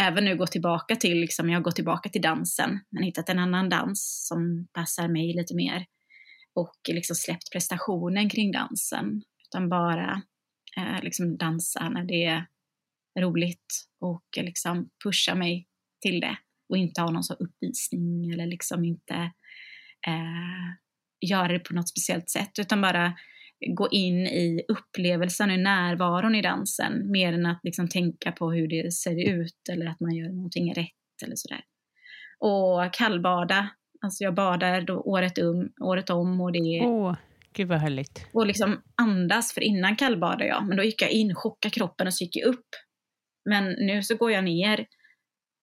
[0.00, 3.38] även nu gått tillbaka till, liksom, jag har gått tillbaka till dansen, men hittat en
[3.38, 5.86] annan dans som passar mig lite mer
[6.54, 10.22] och liksom släppt prestationen kring dansen utan bara
[10.76, 12.46] eh, liksom dansa när det är
[13.20, 15.66] roligt och eh, liksom pusha mig
[16.00, 16.36] till det
[16.68, 19.14] och inte ha någon sån uppvisning eller liksom inte
[20.06, 20.74] eh,
[21.30, 23.14] göra det på något speciellt sätt utan bara
[23.66, 28.68] gå in i upplevelsen och närvaron i dansen mer än att liksom tänka på hur
[28.68, 31.60] det ser ut eller att man gör någonting rätt eller sådär.
[32.38, 33.68] Och kallbada,
[34.00, 37.16] alltså jag badar då året, um, året om och det är oh.
[37.52, 38.26] Gud vad härligt.
[38.32, 42.14] Och liksom andas, för innan kallbadade jag, men då gick jag in, chockade kroppen och
[42.14, 42.66] så gick jag upp.
[43.50, 44.86] Men nu så går jag ner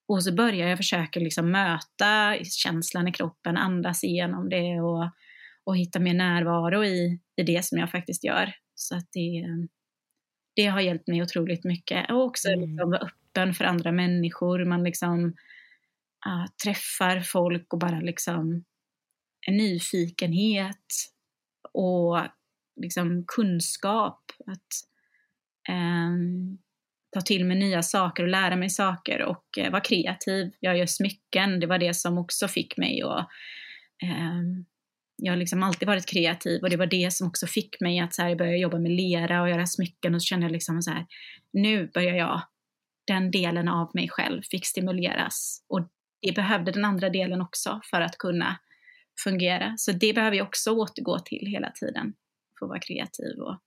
[0.07, 5.11] och så börjar jag försöka liksom möta känslan i kroppen, andas igenom det och,
[5.63, 8.53] och hitta mer närvaro i, i det som jag faktiskt gör.
[8.75, 9.45] Så att det,
[10.55, 12.11] det har hjälpt mig otroligt mycket.
[12.11, 12.61] Och också mm.
[12.61, 14.65] liksom vara öppen för andra människor.
[14.65, 15.25] Man liksom
[16.27, 18.63] uh, träffar folk och bara liksom
[19.47, 21.14] en nyfikenhet
[21.75, 22.19] och
[22.81, 24.31] liksom kunskap.
[24.47, 24.73] Att
[25.69, 26.11] eh,
[27.13, 30.51] ta till mig nya saker och lära mig saker och eh, vara kreativ.
[30.59, 33.27] Jag gör smycken, det var det som också fick mig att
[34.03, 34.65] eh,
[35.17, 38.13] jag har liksom alltid varit kreativ och det var det som också fick mig att
[38.13, 40.91] så här, börja jobba med lera och göra smycken och så kände jag liksom så
[40.91, 41.05] här,
[41.53, 42.41] nu börjar jag,
[43.07, 45.89] den delen av mig själv fick stimuleras och
[46.21, 48.59] det behövde den andra delen också för att kunna
[49.23, 49.73] fungera.
[49.77, 52.13] Så det behöver jag också återgå till hela tiden.
[52.59, 53.59] Få vara kreativ och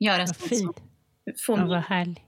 [0.00, 0.74] göra sånt som
[1.46, 1.68] får mig...
[1.68, 2.22] Vad härligt.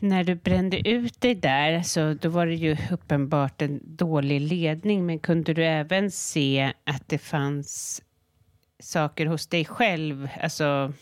[0.00, 5.06] När du brände ut dig där, så då var det ju uppenbart en dålig ledning,
[5.06, 8.02] men kunde du även se att det fanns
[8.78, 10.92] saker hos dig själv, alltså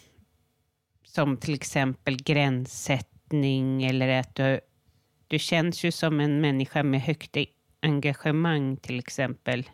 [1.05, 4.61] som till exempel gränssättning eller att du,
[5.29, 7.37] du känns ju som en människa med högt
[7.83, 9.65] engagemang till exempel.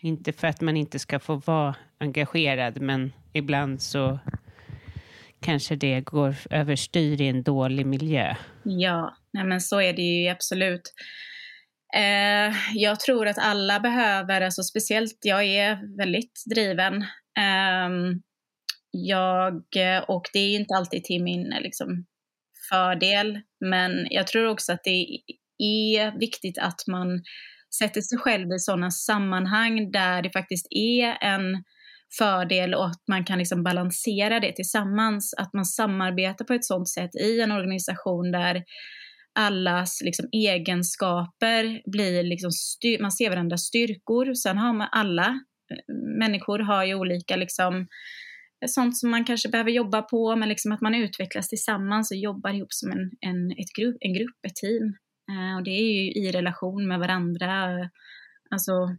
[0.00, 4.18] Inte för att man inte ska få vara engagerad, men ibland så
[5.40, 8.34] kanske det går överstyr i en dålig miljö.
[8.62, 10.94] Ja, nej men så är det ju absolut.
[11.96, 17.02] Eh, jag tror att alla behöver, alltså speciellt jag är väldigt driven.
[17.38, 17.90] Eh,
[18.90, 19.64] jag,
[20.08, 22.06] och det är inte alltid till min liksom,
[22.68, 25.18] fördel, men jag tror också att det
[25.58, 27.22] är viktigt att man
[27.78, 31.64] sätter sig själv i sådana sammanhang där det faktiskt är en
[32.18, 35.34] fördel och att man kan liksom balansera det tillsammans.
[35.34, 38.64] Att man samarbetar på ett sådant sätt i en organisation där
[39.34, 44.34] allas liksom egenskaper blir liksom styr- man ser varandras styrkor.
[44.34, 45.26] Sen har man alla
[45.70, 50.48] eh, människor har ju olika liksom eh, sånt som man kanske behöver jobba på, men
[50.48, 54.38] liksom att man utvecklas tillsammans och jobbar ihop som en, en, ett grupp, en grupp,
[54.46, 54.96] ett team.
[55.30, 57.78] Eh, och det är ju i relation med varandra.
[58.50, 58.96] Alltså,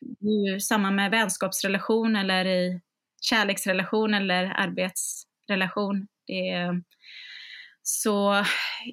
[0.00, 2.80] det är ju samma med vänskapsrelation eller i
[3.20, 6.06] kärleksrelation eller arbetsrelation.
[6.26, 6.82] Det är,
[7.82, 8.44] så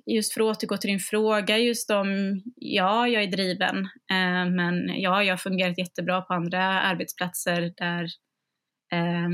[0.06, 3.78] just för att återgå till din fråga, just om, ja, jag är driven,
[4.12, 8.04] eh, men ja, jag har fungerat jättebra på andra arbetsplatser där,
[8.94, 9.30] eh,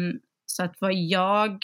[0.46, 1.60] så att vad jag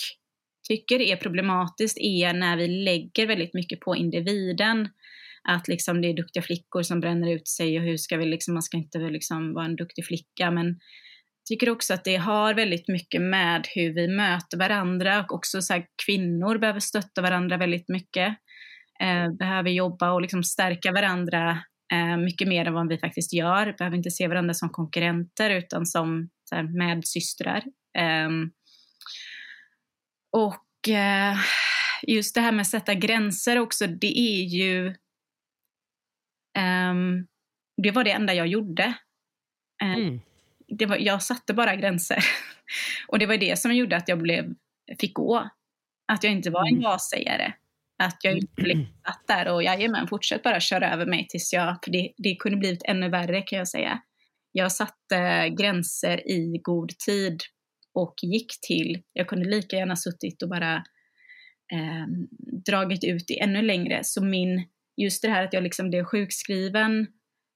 [0.67, 4.89] tycker är problematiskt är när vi lägger väldigt mycket på individen
[5.47, 8.53] att liksom det är duktiga flickor som bränner ut sig och hur ska vi liksom,
[8.53, 12.53] man ska inte liksom vara en duktig flicka men jag tycker också att det har
[12.53, 17.57] väldigt mycket med hur vi möter varandra och också så här, kvinnor behöver stötta varandra
[17.57, 18.27] väldigt mycket.
[19.01, 21.49] Eh, behöver jobba och liksom stärka varandra
[21.93, 23.75] eh, mycket mer än vad vi faktiskt gör.
[23.77, 27.63] Behöver inte se varandra som konkurrenter utan som så här, medsystrar.
[27.97, 28.29] Eh,
[30.31, 31.37] och eh,
[32.07, 34.95] just det här med att sätta gränser också, det är ju
[36.57, 37.27] Um,
[37.83, 38.93] det var det enda jag gjorde.
[39.83, 40.19] Uh, mm.
[40.67, 42.17] det var, jag satte bara gränser.
[43.07, 44.53] och det var det som gjorde att jag blev,
[44.99, 45.49] fick gå.
[46.07, 46.81] Att jag inte var en mm.
[46.81, 47.53] ja-sägare.
[48.03, 51.77] Att jag inte liksom satt där och jajamän, fortsätt bara köra över mig tills jag,
[51.83, 54.01] för det, det kunde blivit ännu värre kan jag säga.
[54.51, 57.41] Jag satte gränser i god tid
[57.93, 60.75] och gick till, jag kunde lika gärna suttit och bara
[61.73, 62.07] eh,
[62.65, 64.03] dragit ut det ännu längre.
[64.03, 64.67] Så min,
[64.97, 67.07] just det här att jag liksom blev sjukskriven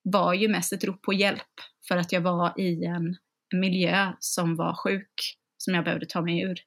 [0.03, 1.51] var ju mest ett rop på hjälp
[1.87, 3.17] för att jag var i en
[3.55, 6.59] miljö som var sjuk, som jag behövde ta mig ur.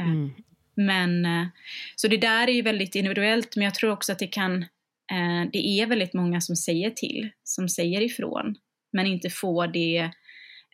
[0.00, 0.30] Eh, mm.
[0.76, 1.46] Men, eh,
[1.96, 4.62] så det där är ju väldigt individuellt, men jag tror också att det kan,
[5.12, 8.54] eh, det är väldigt många som säger till, som säger ifrån,
[8.92, 10.10] men inte får det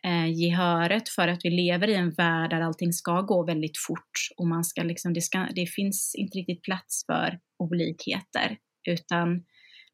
[0.05, 4.19] Eh, gehöret för att vi lever i en värld där allting ska gå väldigt fort
[4.37, 9.43] och man ska liksom, det, ska, det finns inte riktigt plats för olikheter, utan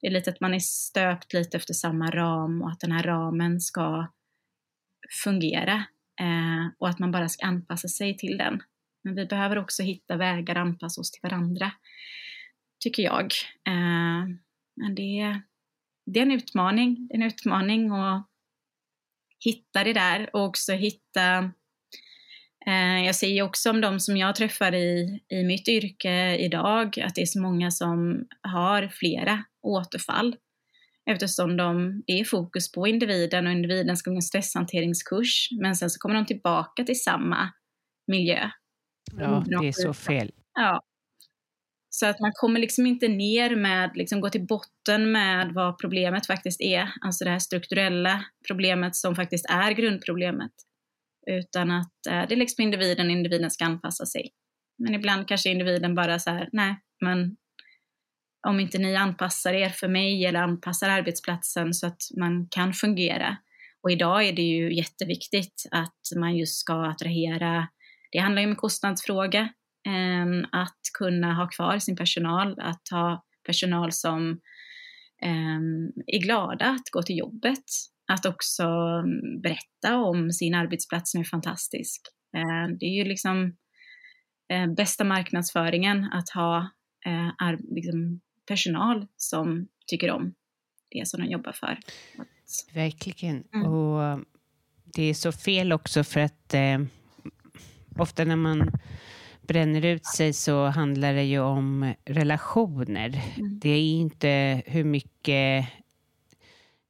[0.02, 3.04] det är lite att man är stöpt lite efter samma ram och att den här
[3.04, 4.08] ramen ska
[5.24, 5.76] fungera
[6.22, 8.62] eh, och att man bara ska anpassa sig till den.
[9.04, 11.72] Men vi behöver också hitta vägar att anpassa oss till varandra,
[12.84, 13.26] tycker jag.
[13.68, 14.28] Eh,
[14.76, 15.42] men det,
[16.06, 18.31] det är en utmaning, en utmaning att
[19.46, 21.38] hitta det där och också hitta
[22.68, 27.16] eh, jag ser också om de som jag träffar i, i mitt yrke idag, att
[27.16, 30.36] det är så många som har flera återfall
[31.12, 36.00] eftersom de är fokus på individen och individen ska gå en stresshanteringskurs men sen så
[36.00, 37.50] kommer de tillbaka till samma
[38.08, 38.50] miljö.
[39.18, 40.32] Ja, det är så fel.
[40.54, 40.82] Ja.
[41.94, 46.28] Så att man kommer liksom inte ner med, liksom gå till botten med vad problemet
[46.28, 50.52] faktiskt är, alltså det här strukturella problemet som faktiskt är grundproblemet.
[51.32, 54.32] Utan att eh, det är liksom individen, individen ska anpassa sig.
[54.78, 57.36] Men ibland kanske individen bara så här, nej, men
[58.48, 63.38] om inte ni anpassar er för mig eller anpassar arbetsplatsen så att man kan fungera.
[63.84, 67.68] Och idag är det ju jätteviktigt att man just ska attrahera,
[68.12, 69.50] det handlar ju om en kostnadsfråga,
[70.52, 74.32] att kunna ha kvar sin personal, att ha personal som
[75.24, 75.60] eh,
[76.08, 77.64] är glada att gå till jobbet,
[78.08, 78.64] att också
[79.44, 82.02] berätta om sin arbetsplats som är fantastisk.
[82.38, 83.58] Eh, det är ju liksom
[84.52, 86.58] eh, bästa marknadsföringen att ha
[87.06, 90.34] eh, liksom personal som tycker om
[90.90, 91.80] det som de jobbar för.
[92.74, 93.44] Verkligen.
[93.54, 93.66] Mm.
[93.66, 94.26] Och
[94.94, 96.80] det är så fel också för att eh,
[97.98, 98.72] ofta när man
[99.42, 103.22] bränner ut sig så handlar det ju om relationer.
[103.38, 103.60] Mm.
[103.60, 105.68] Det är inte hur mycket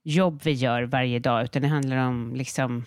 [0.04, 2.86] jobb vi gör varje dag, utan det handlar om liksom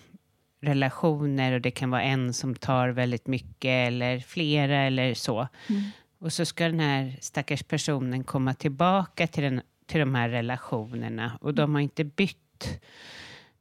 [0.61, 5.47] relationer och det kan vara en som tar väldigt mycket eller flera eller så.
[5.69, 5.81] Mm.
[6.19, 11.37] Och så ska den här stackars personen komma tillbaka till, den, till de här relationerna
[11.41, 12.79] och de har inte bytt.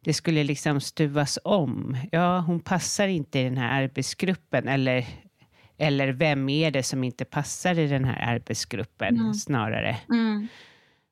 [0.00, 1.96] Det skulle liksom stuvas om.
[2.12, 5.06] Ja, hon passar inte i den här arbetsgruppen eller,
[5.78, 9.34] eller vem är det som inte passar i den här arbetsgruppen mm.
[9.34, 9.96] snarare.
[10.08, 10.48] Mm.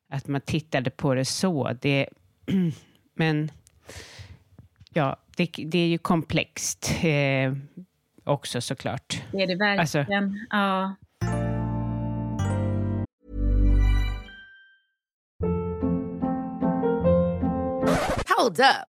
[0.08, 1.72] Att man tittade på det så.
[1.80, 2.08] Det,
[3.14, 3.50] men
[4.92, 7.52] ja, det, det är ju komplext eh,
[8.24, 9.22] också såklart.
[9.32, 9.80] Det är det verkligen.
[9.80, 10.06] Alltså,
[10.50, 10.94] ja.
[18.38, 18.91] Hold up.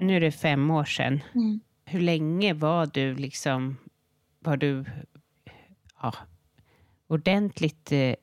[0.00, 1.20] Nu är det fem år sedan.
[1.34, 1.60] Mm.
[1.84, 3.76] Hur länge var du liksom,
[4.38, 4.84] var du
[6.02, 6.14] ja,
[7.06, 8.14] ordentligt eh,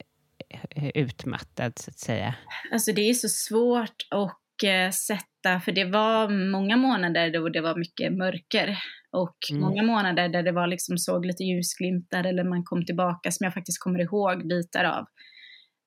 [0.93, 2.35] utmattad så att säga?
[2.71, 7.61] Alltså det är så svårt att eh, sätta, för det var många månader då det
[7.61, 8.77] var mycket mörker
[9.11, 9.61] och Mm.
[9.61, 13.53] många månader där det var liksom såg lite ljusglimtar eller man kom tillbaka som jag
[13.53, 15.05] faktiskt kommer ihåg bitar av.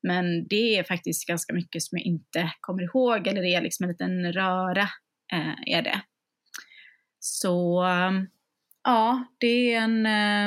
[0.02, 3.84] Men det är faktiskt ganska mycket som jag inte kommer ihåg eller det är liksom
[3.84, 4.88] en liten röra
[5.32, 6.00] eh, är det.
[7.18, 7.84] Så
[8.84, 9.96] ja, det är en,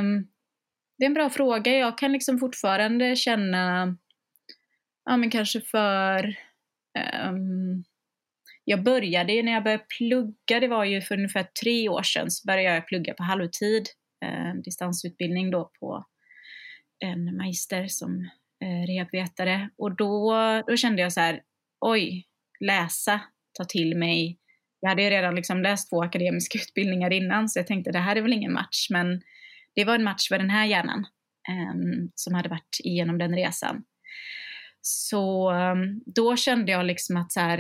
[0.05, 0.28] um,
[0.97, 1.71] det är en bra fråga.
[1.78, 3.97] Jag kan liksom fortfarande känna,
[5.05, 6.36] ja men kanske för,
[7.30, 7.84] um,
[8.66, 12.32] jag började ju när jag började plugga, det var ju för ungefär tre år sedan,
[12.32, 13.88] så började jag plugga på halvtid,
[14.26, 16.05] eh, distansutbildning då på
[16.99, 18.30] en magister som
[18.64, 19.70] eh, rehabvetare.
[19.78, 20.34] Och då,
[20.68, 21.41] då kände jag så här,
[21.82, 22.26] oj,
[22.59, 23.22] läsa,
[23.57, 24.39] ta till mig.
[24.80, 28.16] Jag hade ju redan liksom läst två akademiska utbildningar innan, så jag tänkte det här
[28.16, 29.22] är väl ingen match, men
[29.76, 31.05] det var en match för den här hjärnan
[31.49, 31.76] eh,
[32.16, 33.84] som hade varit igenom den resan.
[34.82, 37.59] Så ehm, då kände jag liksom att så här,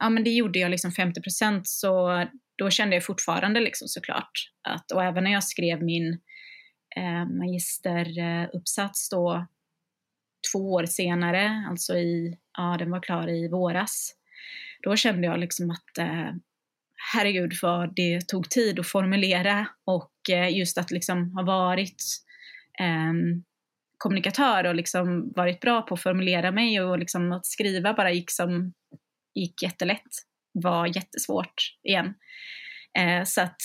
[0.00, 2.24] ja men det gjorde jag liksom 50 procent, så
[2.58, 4.30] då kände jag fortfarande liksom såklart
[4.68, 6.12] att, och även när jag skrev min
[6.96, 9.46] eh, magisteruppsats då
[10.52, 14.14] två år senare, alltså i, ja den var klar i våras,
[14.82, 16.32] då kände jag liksom att eh,
[17.12, 22.02] herregud vad det tog tid att formulera och eh, just att liksom ha varit
[22.80, 23.12] eh,
[23.98, 28.30] kommunikatör och liksom varit bra på att formulera mig och liksom att skriva bara gick
[28.30, 28.72] som
[29.40, 30.08] gick jättelätt
[30.52, 32.14] var jättesvårt igen.
[32.98, 33.56] Eh, så att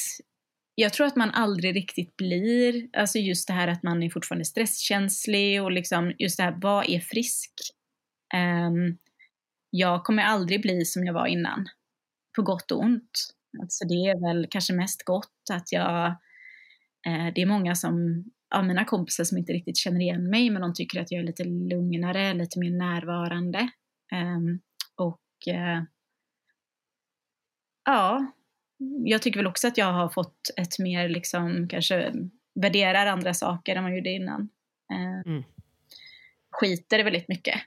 [0.76, 4.46] jag tror att man aldrig riktigt blir, alltså just det här att man är fortfarande
[4.46, 7.52] stresskänslig och liksom just det här, vad är frisk?
[8.36, 8.98] Um,
[9.70, 11.68] jag kommer aldrig bli som jag var innan,
[12.36, 13.34] på gott och ont.
[13.62, 16.06] Alltså det är väl kanske mest gott att jag,
[17.08, 18.24] eh, det är många som,
[18.56, 21.26] av mina kompisar som inte riktigt känner igen mig, men de tycker att jag är
[21.26, 23.60] lite lugnare, lite mer närvarande.
[24.14, 24.60] Um,
[25.48, 25.84] och eh,
[27.86, 28.32] ja,
[29.06, 32.14] jag tycker väl också att jag har fått ett mer, liksom, kanske
[32.56, 34.50] värderar andra saker än man gjorde innan.
[34.94, 35.44] Eh, Mm.
[36.52, 37.62] Skiter väldigt mycket.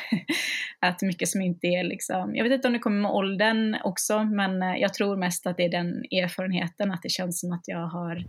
[0.80, 4.24] att mycket som inte är liksom, jag vet inte om det kommer med åldern också,
[4.24, 7.68] men eh, jag tror mest att det är den erfarenheten, att det känns som att
[7.68, 8.24] jag har,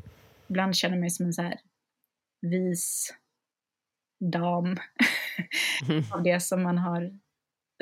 [0.50, 1.60] ibland känner mig som en så här
[2.42, 3.14] vis
[4.32, 4.78] dam
[6.14, 7.20] av det som man har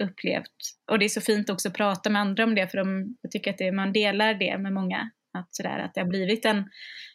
[0.01, 0.57] upplevt.
[0.91, 3.31] Och det är så fint också att prata med andra om det, för de, jag
[3.31, 5.11] tycker att det, man delar det med många.
[5.37, 6.69] Att, sådär, att det har blivit en,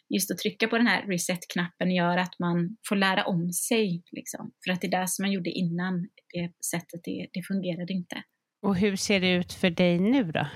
[0.09, 4.03] just att trycka på den här reset-knappen gör att man får lära om sig.
[4.11, 4.51] Liksom.
[4.65, 8.23] För att det där som man gjorde innan, det sättet, det, det fungerade inte.
[8.61, 10.47] Och hur ser det ut för dig nu då?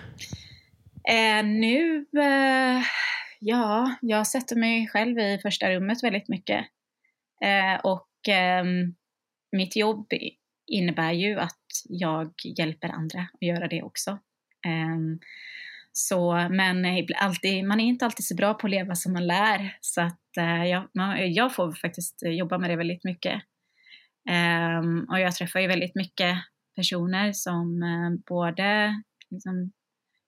[1.09, 2.83] Eh, nu, eh,
[3.39, 6.65] ja, jag sätter mig själv i första rummet väldigt mycket.
[7.43, 8.95] Eh, och ehm,
[9.51, 10.07] mitt jobb
[10.67, 14.19] innebär ju att jag hjälper andra att göra det också.
[14.65, 15.19] Ehm,
[15.91, 19.77] så, men alltid, man är inte alltid så bra på att leva som man lär,
[19.81, 23.41] så att eh, jag, man, jag får faktiskt jobba med det väldigt mycket.
[24.29, 26.37] Ehm, och jag träffar ju väldigt mycket
[26.75, 28.95] personer som eh, både
[29.29, 29.71] liksom,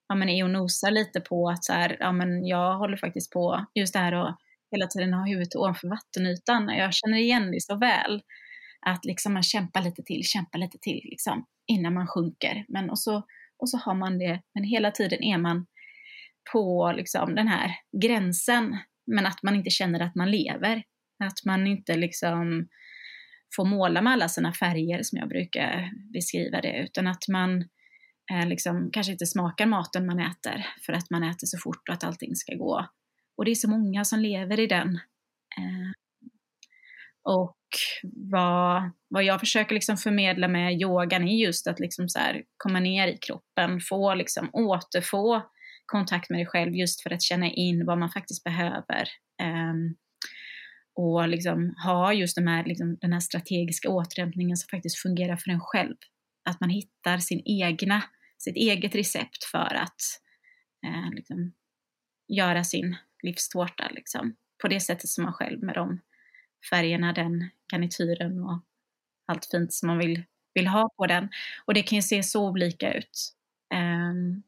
[0.08, 3.32] ja, men är och nosar lite på att så här, ja, men jag håller faktiskt
[3.32, 4.38] på just det här att
[4.72, 6.70] hela tiden ha huvudet ovanför vattenytan.
[6.70, 8.22] Jag känner igen det så väl.
[8.90, 12.66] Att liksom man kämpar lite till, kämpar lite till liksom, innan man sjunker.
[12.68, 13.24] Men och så,
[13.58, 15.66] och så har man det, men hela tiden är man
[16.54, 18.78] på liksom, den här gränsen.
[19.08, 20.84] Men att man inte känner att man lever.
[21.24, 22.68] Att man inte liksom
[23.56, 26.84] får måla med alla sina färger som jag brukar beskriva det.
[26.84, 27.62] Utan att man
[28.32, 31.94] eh, liksom, kanske inte smakar maten man äter för att man äter så fort och
[31.94, 32.86] att allting ska gå.
[33.38, 35.00] Och det är så många som lever i den.
[37.26, 37.58] Och
[38.32, 42.80] vad, vad jag försöker liksom förmedla med yogan är just att liksom så här, komma
[42.80, 45.42] ner i kroppen, få liksom återfå
[45.86, 49.08] kontakt med dig själv just för att känna in vad man faktiskt behöver.
[49.44, 49.96] Um,
[50.96, 55.52] och liksom ha just de här, liksom, den här strategiska återhämtningen som faktiskt fungerar för
[55.52, 55.96] en själv.
[56.50, 58.04] Att man hittar sin egna,
[58.38, 60.02] sitt eget recept för att
[60.86, 61.54] eh, liksom,
[62.28, 66.00] göra sin livstårta liksom, på det sättet som man själv med de
[66.70, 68.62] färgerna, den garnityren och
[69.28, 71.30] allt fint som man vill, vill ha på den.
[71.66, 73.34] Och det kan ju se så olika ut.
[73.74, 74.44] Um,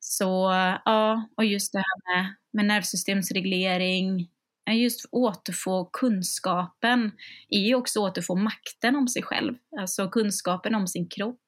[0.00, 0.52] så
[0.84, 4.28] ja, och just det här med, med nervsystemsreglering,
[4.70, 7.12] just återfå kunskapen
[7.48, 11.46] är ju också återfå makten om sig själv, alltså kunskapen om sin kropp.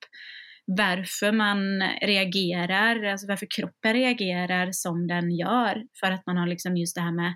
[0.66, 5.87] Varför man reagerar, alltså varför kroppen reagerar som den gör.
[6.01, 7.35] För att man har liksom just det här med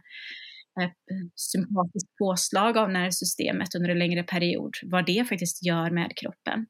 [0.84, 0.90] Eh,
[1.34, 6.66] sympatiskt påslag av nervsystemet under en längre period, vad det faktiskt gör med kroppen.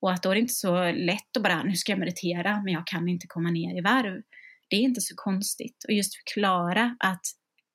[0.00, 2.72] Och att då är det inte så lätt att bara, nu ska jag meditera, men
[2.74, 4.22] jag kan inte komma ner i varv.
[4.70, 5.84] Det är inte så konstigt.
[5.88, 7.26] Och just förklara att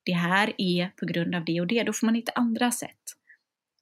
[0.06, 3.04] det här är på grund av det och det, då får man hitta andra sätt.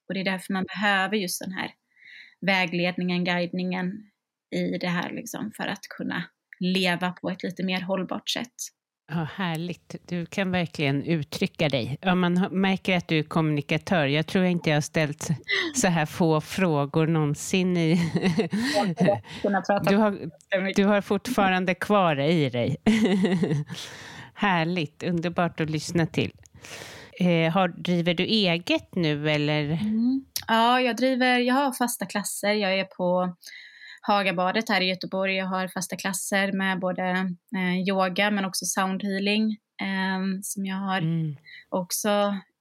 [0.08, 1.70] Och det är därför man behöver just den här
[2.40, 4.10] vägledningen, guidningen
[4.50, 6.24] i det här liksom, för att kunna
[6.60, 8.54] leva på ett lite mer hållbart sätt.
[9.08, 9.96] Ja, härligt.
[10.06, 11.98] Du kan verkligen uttrycka dig.
[12.00, 14.06] Ja, man märker att du är kommunikatör.
[14.06, 15.28] Jag tror inte jag har ställt
[15.74, 18.12] så här få frågor någonsin i...
[19.88, 22.76] Du har, du har fortfarande kvar i dig.
[24.34, 26.32] Härligt, underbart att lyssna till.
[27.20, 29.64] Eh, har, driver du eget nu eller?
[29.64, 30.24] Mm.
[30.48, 32.52] Ja, jag driver, jag har fasta klasser.
[32.52, 33.36] Jag är på
[34.06, 35.34] Hagabadet här i Göteborg.
[35.36, 37.02] Jag har fasta klasser med både
[37.56, 39.50] eh, yoga men också soundhealing
[39.82, 41.36] eh, som jag har mm.
[41.68, 42.08] också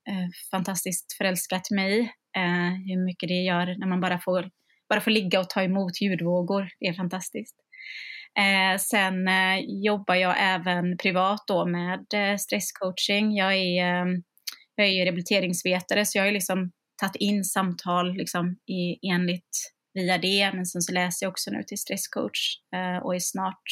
[0.09, 1.99] eh, fantastiskt förälskat mig
[2.37, 4.49] eh, Hur mycket det gör när man bara får,
[4.89, 6.69] bara får ligga och ta emot ljudvågor.
[6.79, 7.55] Det är fantastiskt.
[8.39, 12.05] Eh, sen eh, jobbar jag även privat då med
[12.39, 13.35] stresscoaching.
[13.35, 14.05] Jag är,
[14.75, 16.71] jag är rehabiliteringsvetare så jag har liksom
[17.01, 20.51] tagit in samtal liksom i, enligt via det.
[20.53, 23.63] Men sen så läser jag också nu till stresscoach eh, och är snart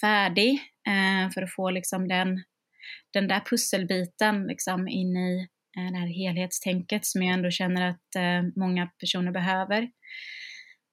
[0.00, 0.52] färdig
[0.88, 2.44] eh, för att få liksom den,
[3.12, 8.14] den där pusselbiten liksom in i eh, det här helhetstänket som jag ändå känner att
[8.16, 9.88] eh, många personer behöver.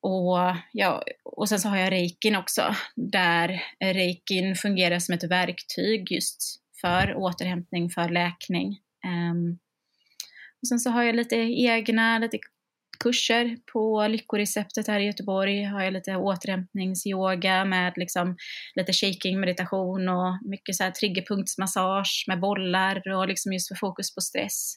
[0.03, 6.11] Och, ja, och sen så har jag reikin också, där reikin fungerar som ett verktyg
[6.11, 8.79] just för återhämtning, för läkning.
[9.05, 9.59] Um,
[10.61, 12.39] och sen så har jag lite egna, lite
[13.03, 15.63] kurser på Lyckoreceptet här i Göteborg.
[15.63, 18.37] Har jag lite återhämtningsyoga med liksom
[18.75, 24.15] lite shaking meditation och mycket så här triggerpunktsmassage med bollar och liksom just för fokus
[24.15, 24.75] på stress.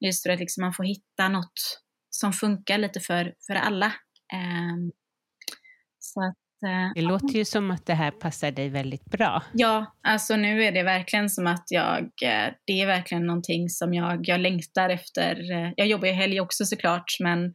[0.00, 3.86] Just för att liksom man får hitta något som funkar lite för, för alla.
[4.32, 4.92] Um,
[5.98, 6.41] så att
[6.94, 9.42] det låter ju som att det här passar dig väldigt bra.
[9.52, 13.94] Ja, alltså nu är det verkligen som att jag, eh, det är verkligen någonting som
[13.94, 15.52] jag, jag längtar efter.
[15.52, 17.52] Eh, jag jobbar ju helg också såklart, men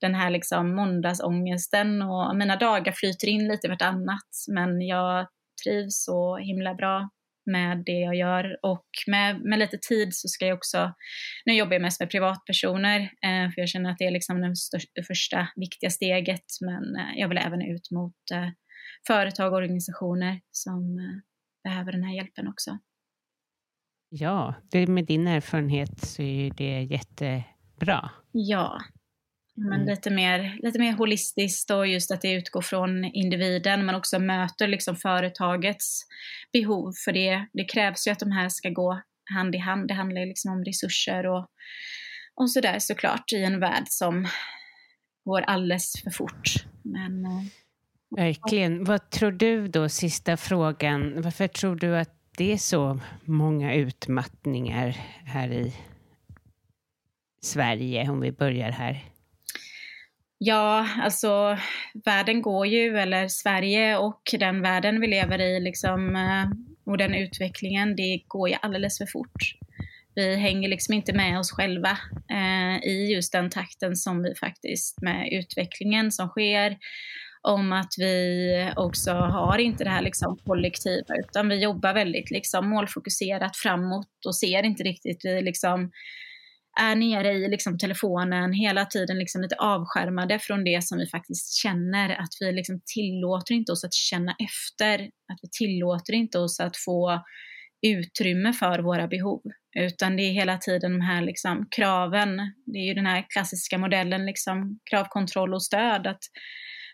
[0.00, 5.26] den här liksom måndagsångesten och mina dagar flyter in lite vartannat, men jag
[5.64, 7.10] trivs så himla bra
[7.50, 10.92] med det jag gör och med, med lite tid så ska jag också,
[11.44, 14.54] nu jobbar jag mest med privatpersoner eh, för jag känner att det är liksom det,
[14.94, 18.48] det första viktiga steget men eh, jag vill även ut mot eh,
[19.06, 21.20] företag och organisationer som eh,
[21.64, 22.78] behöver den här hjälpen också.
[24.08, 28.10] Ja, det, med din erfarenhet så är det jättebra.
[28.32, 28.80] Ja,
[29.54, 29.86] men mm.
[29.86, 34.68] lite, mer, lite mer holistiskt och just att det utgår från individen men också möter
[34.68, 36.02] liksom företagets
[36.52, 36.92] behov.
[37.04, 39.00] För det, det krävs ju att de här ska gå
[39.34, 39.88] hand i hand.
[39.88, 41.46] Det handlar liksom om resurser och,
[42.34, 44.28] och sådär såklart i en värld som
[45.24, 46.54] går alldeles för fort.
[46.82, 47.44] Men, eh,
[48.16, 48.84] Verkligen.
[48.84, 54.88] Vad tror du då, sista frågan, varför tror du att det är så många utmattningar
[55.24, 55.74] här i
[57.42, 59.09] Sverige, om vi börjar här?
[60.42, 61.58] Ja, alltså
[62.04, 66.46] världen går ju, eller Sverige och den världen vi lever i liksom, eh,
[66.84, 69.42] och den utvecklingen, det går ju alldeles för fort.
[70.14, 71.90] Vi hänger liksom inte med oss själva
[72.30, 76.78] eh, i just den takten som vi faktiskt med utvecklingen som sker
[77.42, 82.68] om att vi också har inte det här liksom kollektiva utan vi jobbar väldigt liksom
[82.68, 85.90] målfokuserat framåt och ser inte riktigt vi liksom
[86.80, 91.54] är nere i liksom telefonen hela tiden liksom lite avskärmade från det som vi faktiskt
[91.54, 92.10] känner.
[92.10, 95.00] Att vi liksom tillåter inte oss att känna efter.
[95.04, 97.24] Att vi tillåter inte oss att få
[97.86, 99.42] utrymme för våra behov.
[99.78, 102.36] Utan det är hela tiden de här liksom kraven.
[102.66, 106.06] Det är ju den här klassiska modellen, liksom, krav, kontroll och stöd.
[106.06, 106.22] Att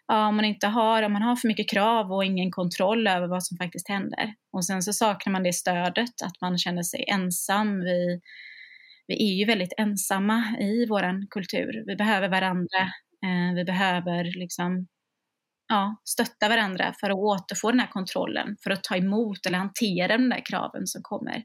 [0.07, 3.27] ja, om man inte har, om man har för mycket krav och ingen kontroll över
[3.27, 4.35] vad som faktiskt händer.
[4.53, 7.81] Och sen så saknar man det stödet, att man känner sig ensam.
[7.81, 8.21] Vi
[9.07, 11.85] vi är ju väldigt ensamma i vår kultur.
[11.87, 12.81] Vi behöver varandra.
[13.25, 14.87] Eh, vi behöver liksom,
[15.69, 20.17] ja, stötta varandra för att återfå den här kontrollen, för att ta emot eller hantera
[20.19, 21.45] de där kraven som kommer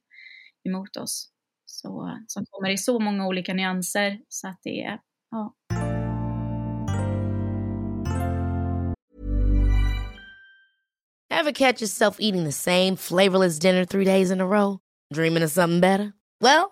[0.70, 1.30] emot oss.
[1.66, 5.00] Så, som kommer i så många olika nyanser så att det är,
[5.32, 5.56] ja.
[11.30, 14.80] Have catch yourself eating the same flavorless dinner three days in a row?
[15.14, 16.14] Dreaming of something better?
[16.42, 16.72] Well,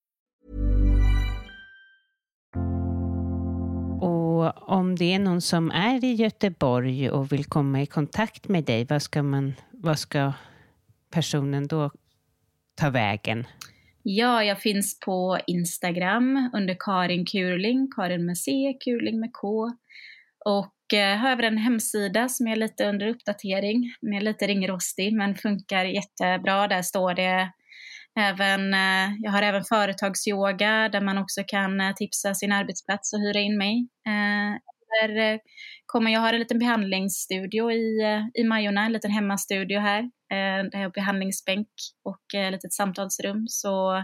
[4.49, 8.85] Om det är någon som är i Göteborg och vill komma i kontakt med dig,
[8.89, 10.33] vad ska, man, vad ska
[11.11, 11.91] personen då
[12.75, 13.45] ta vägen?
[14.03, 19.71] Ja, jag finns på Instagram under Karin Kurling, Karin med C, Kurling med K.
[20.45, 23.95] Och eh, har även en hemsida som är lite under uppdatering.
[24.01, 26.67] Den är lite ringrostig men funkar jättebra.
[26.67, 27.51] Där står det
[28.19, 33.19] Även, eh, jag har även företagsyoga där man också kan eh, tipsa sin arbetsplats och
[33.19, 33.87] hyra in mig.
[34.07, 34.59] Eh,
[35.01, 35.39] där
[35.85, 38.01] kommer jag ha en liten behandlingsstudio i,
[38.33, 40.11] i Majorna, en liten hemmastudio här.
[40.29, 41.67] Där jag har behandlingsbänk
[42.03, 43.45] och ett litet samtalsrum.
[43.47, 44.03] Så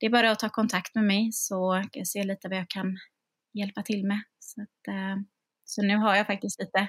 [0.00, 2.68] det är bara att ta kontakt med mig så ska jag se lite vad jag
[2.68, 2.98] kan
[3.58, 4.20] hjälpa till med.
[4.38, 4.94] Så att,
[5.64, 6.88] så nu har jag faktiskt lite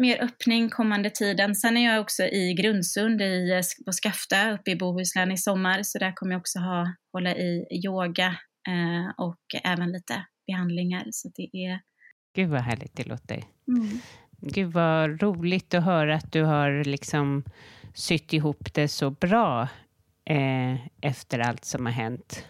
[0.00, 1.54] mer öppning kommande tiden.
[1.54, 5.98] Sen är jag också i Grundsund i, på Skafta uppe i Bohuslän i sommar, så
[5.98, 8.26] där kommer jag också ha, hålla i yoga
[8.68, 11.04] eh, och även lite behandlingar.
[11.10, 11.80] Så det är...
[12.34, 13.42] Gud vad härligt det låter.
[13.68, 14.00] Mm.
[14.40, 17.44] Gud vad roligt att höra att du har liksom
[17.94, 19.68] sytt ihop det så bra
[20.24, 22.44] eh, efter allt som har hänt.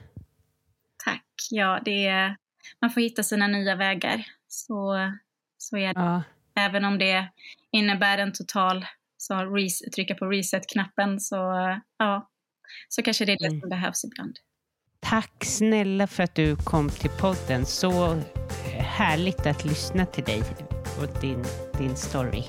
[1.04, 1.26] Tack.
[1.50, 2.36] Ja, det är,
[2.80, 4.26] man får hitta sina nya vägar.
[4.48, 4.96] Så
[5.58, 6.00] så är det.
[6.00, 6.22] Ja.
[6.60, 7.28] Även om det
[7.72, 8.86] innebär en total,
[9.16, 9.34] så
[9.94, 11.36] trycka på reset-knappen så,
[11.98, 12.30] ja,
[12.88, 13.60] så kanske det är det mm.
[13.60, 14.36] som behövs ibland.
[15.00, 17.66] Tack snälla för att du kom till podden.
[17.66, 18.20] Så
[18.78, 20.42] härligt att lyssna till dig
[21.00, 21.44] och din,
[21.78, 22.42] din story.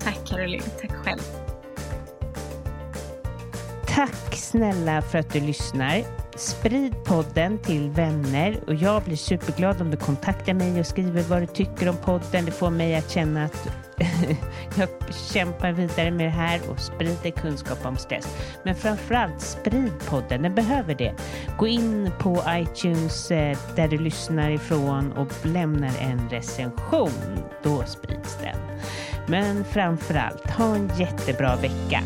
[0.00, 1.20] Tack Caroline, tack själv.
[3.86, 6.19] Tack snälla för att du lyssnar.
[6.40, 11.42] Sprid podden till vänner och jag blir superglad om du kontaktar mig och skriver vad
[11.42, 12.44] du tycker om podden.
[12.44, 13.68] Det får mig att känna att
[14.76, 14.88] jag
[15.32, 18.36] kämpar vidare med det här och sprider kunskap om stress.
[18.62, 21.14] Men framförallt sprid podden, den behöver det.
[21.58, 27.38] Gå in på iTunes eh, där du lyssnar ifrån och lämnar en recension.
[27.62, 28.58] Då sprids den.
[29.26, 32.02] Men framförallt, ha en jättebra vecka.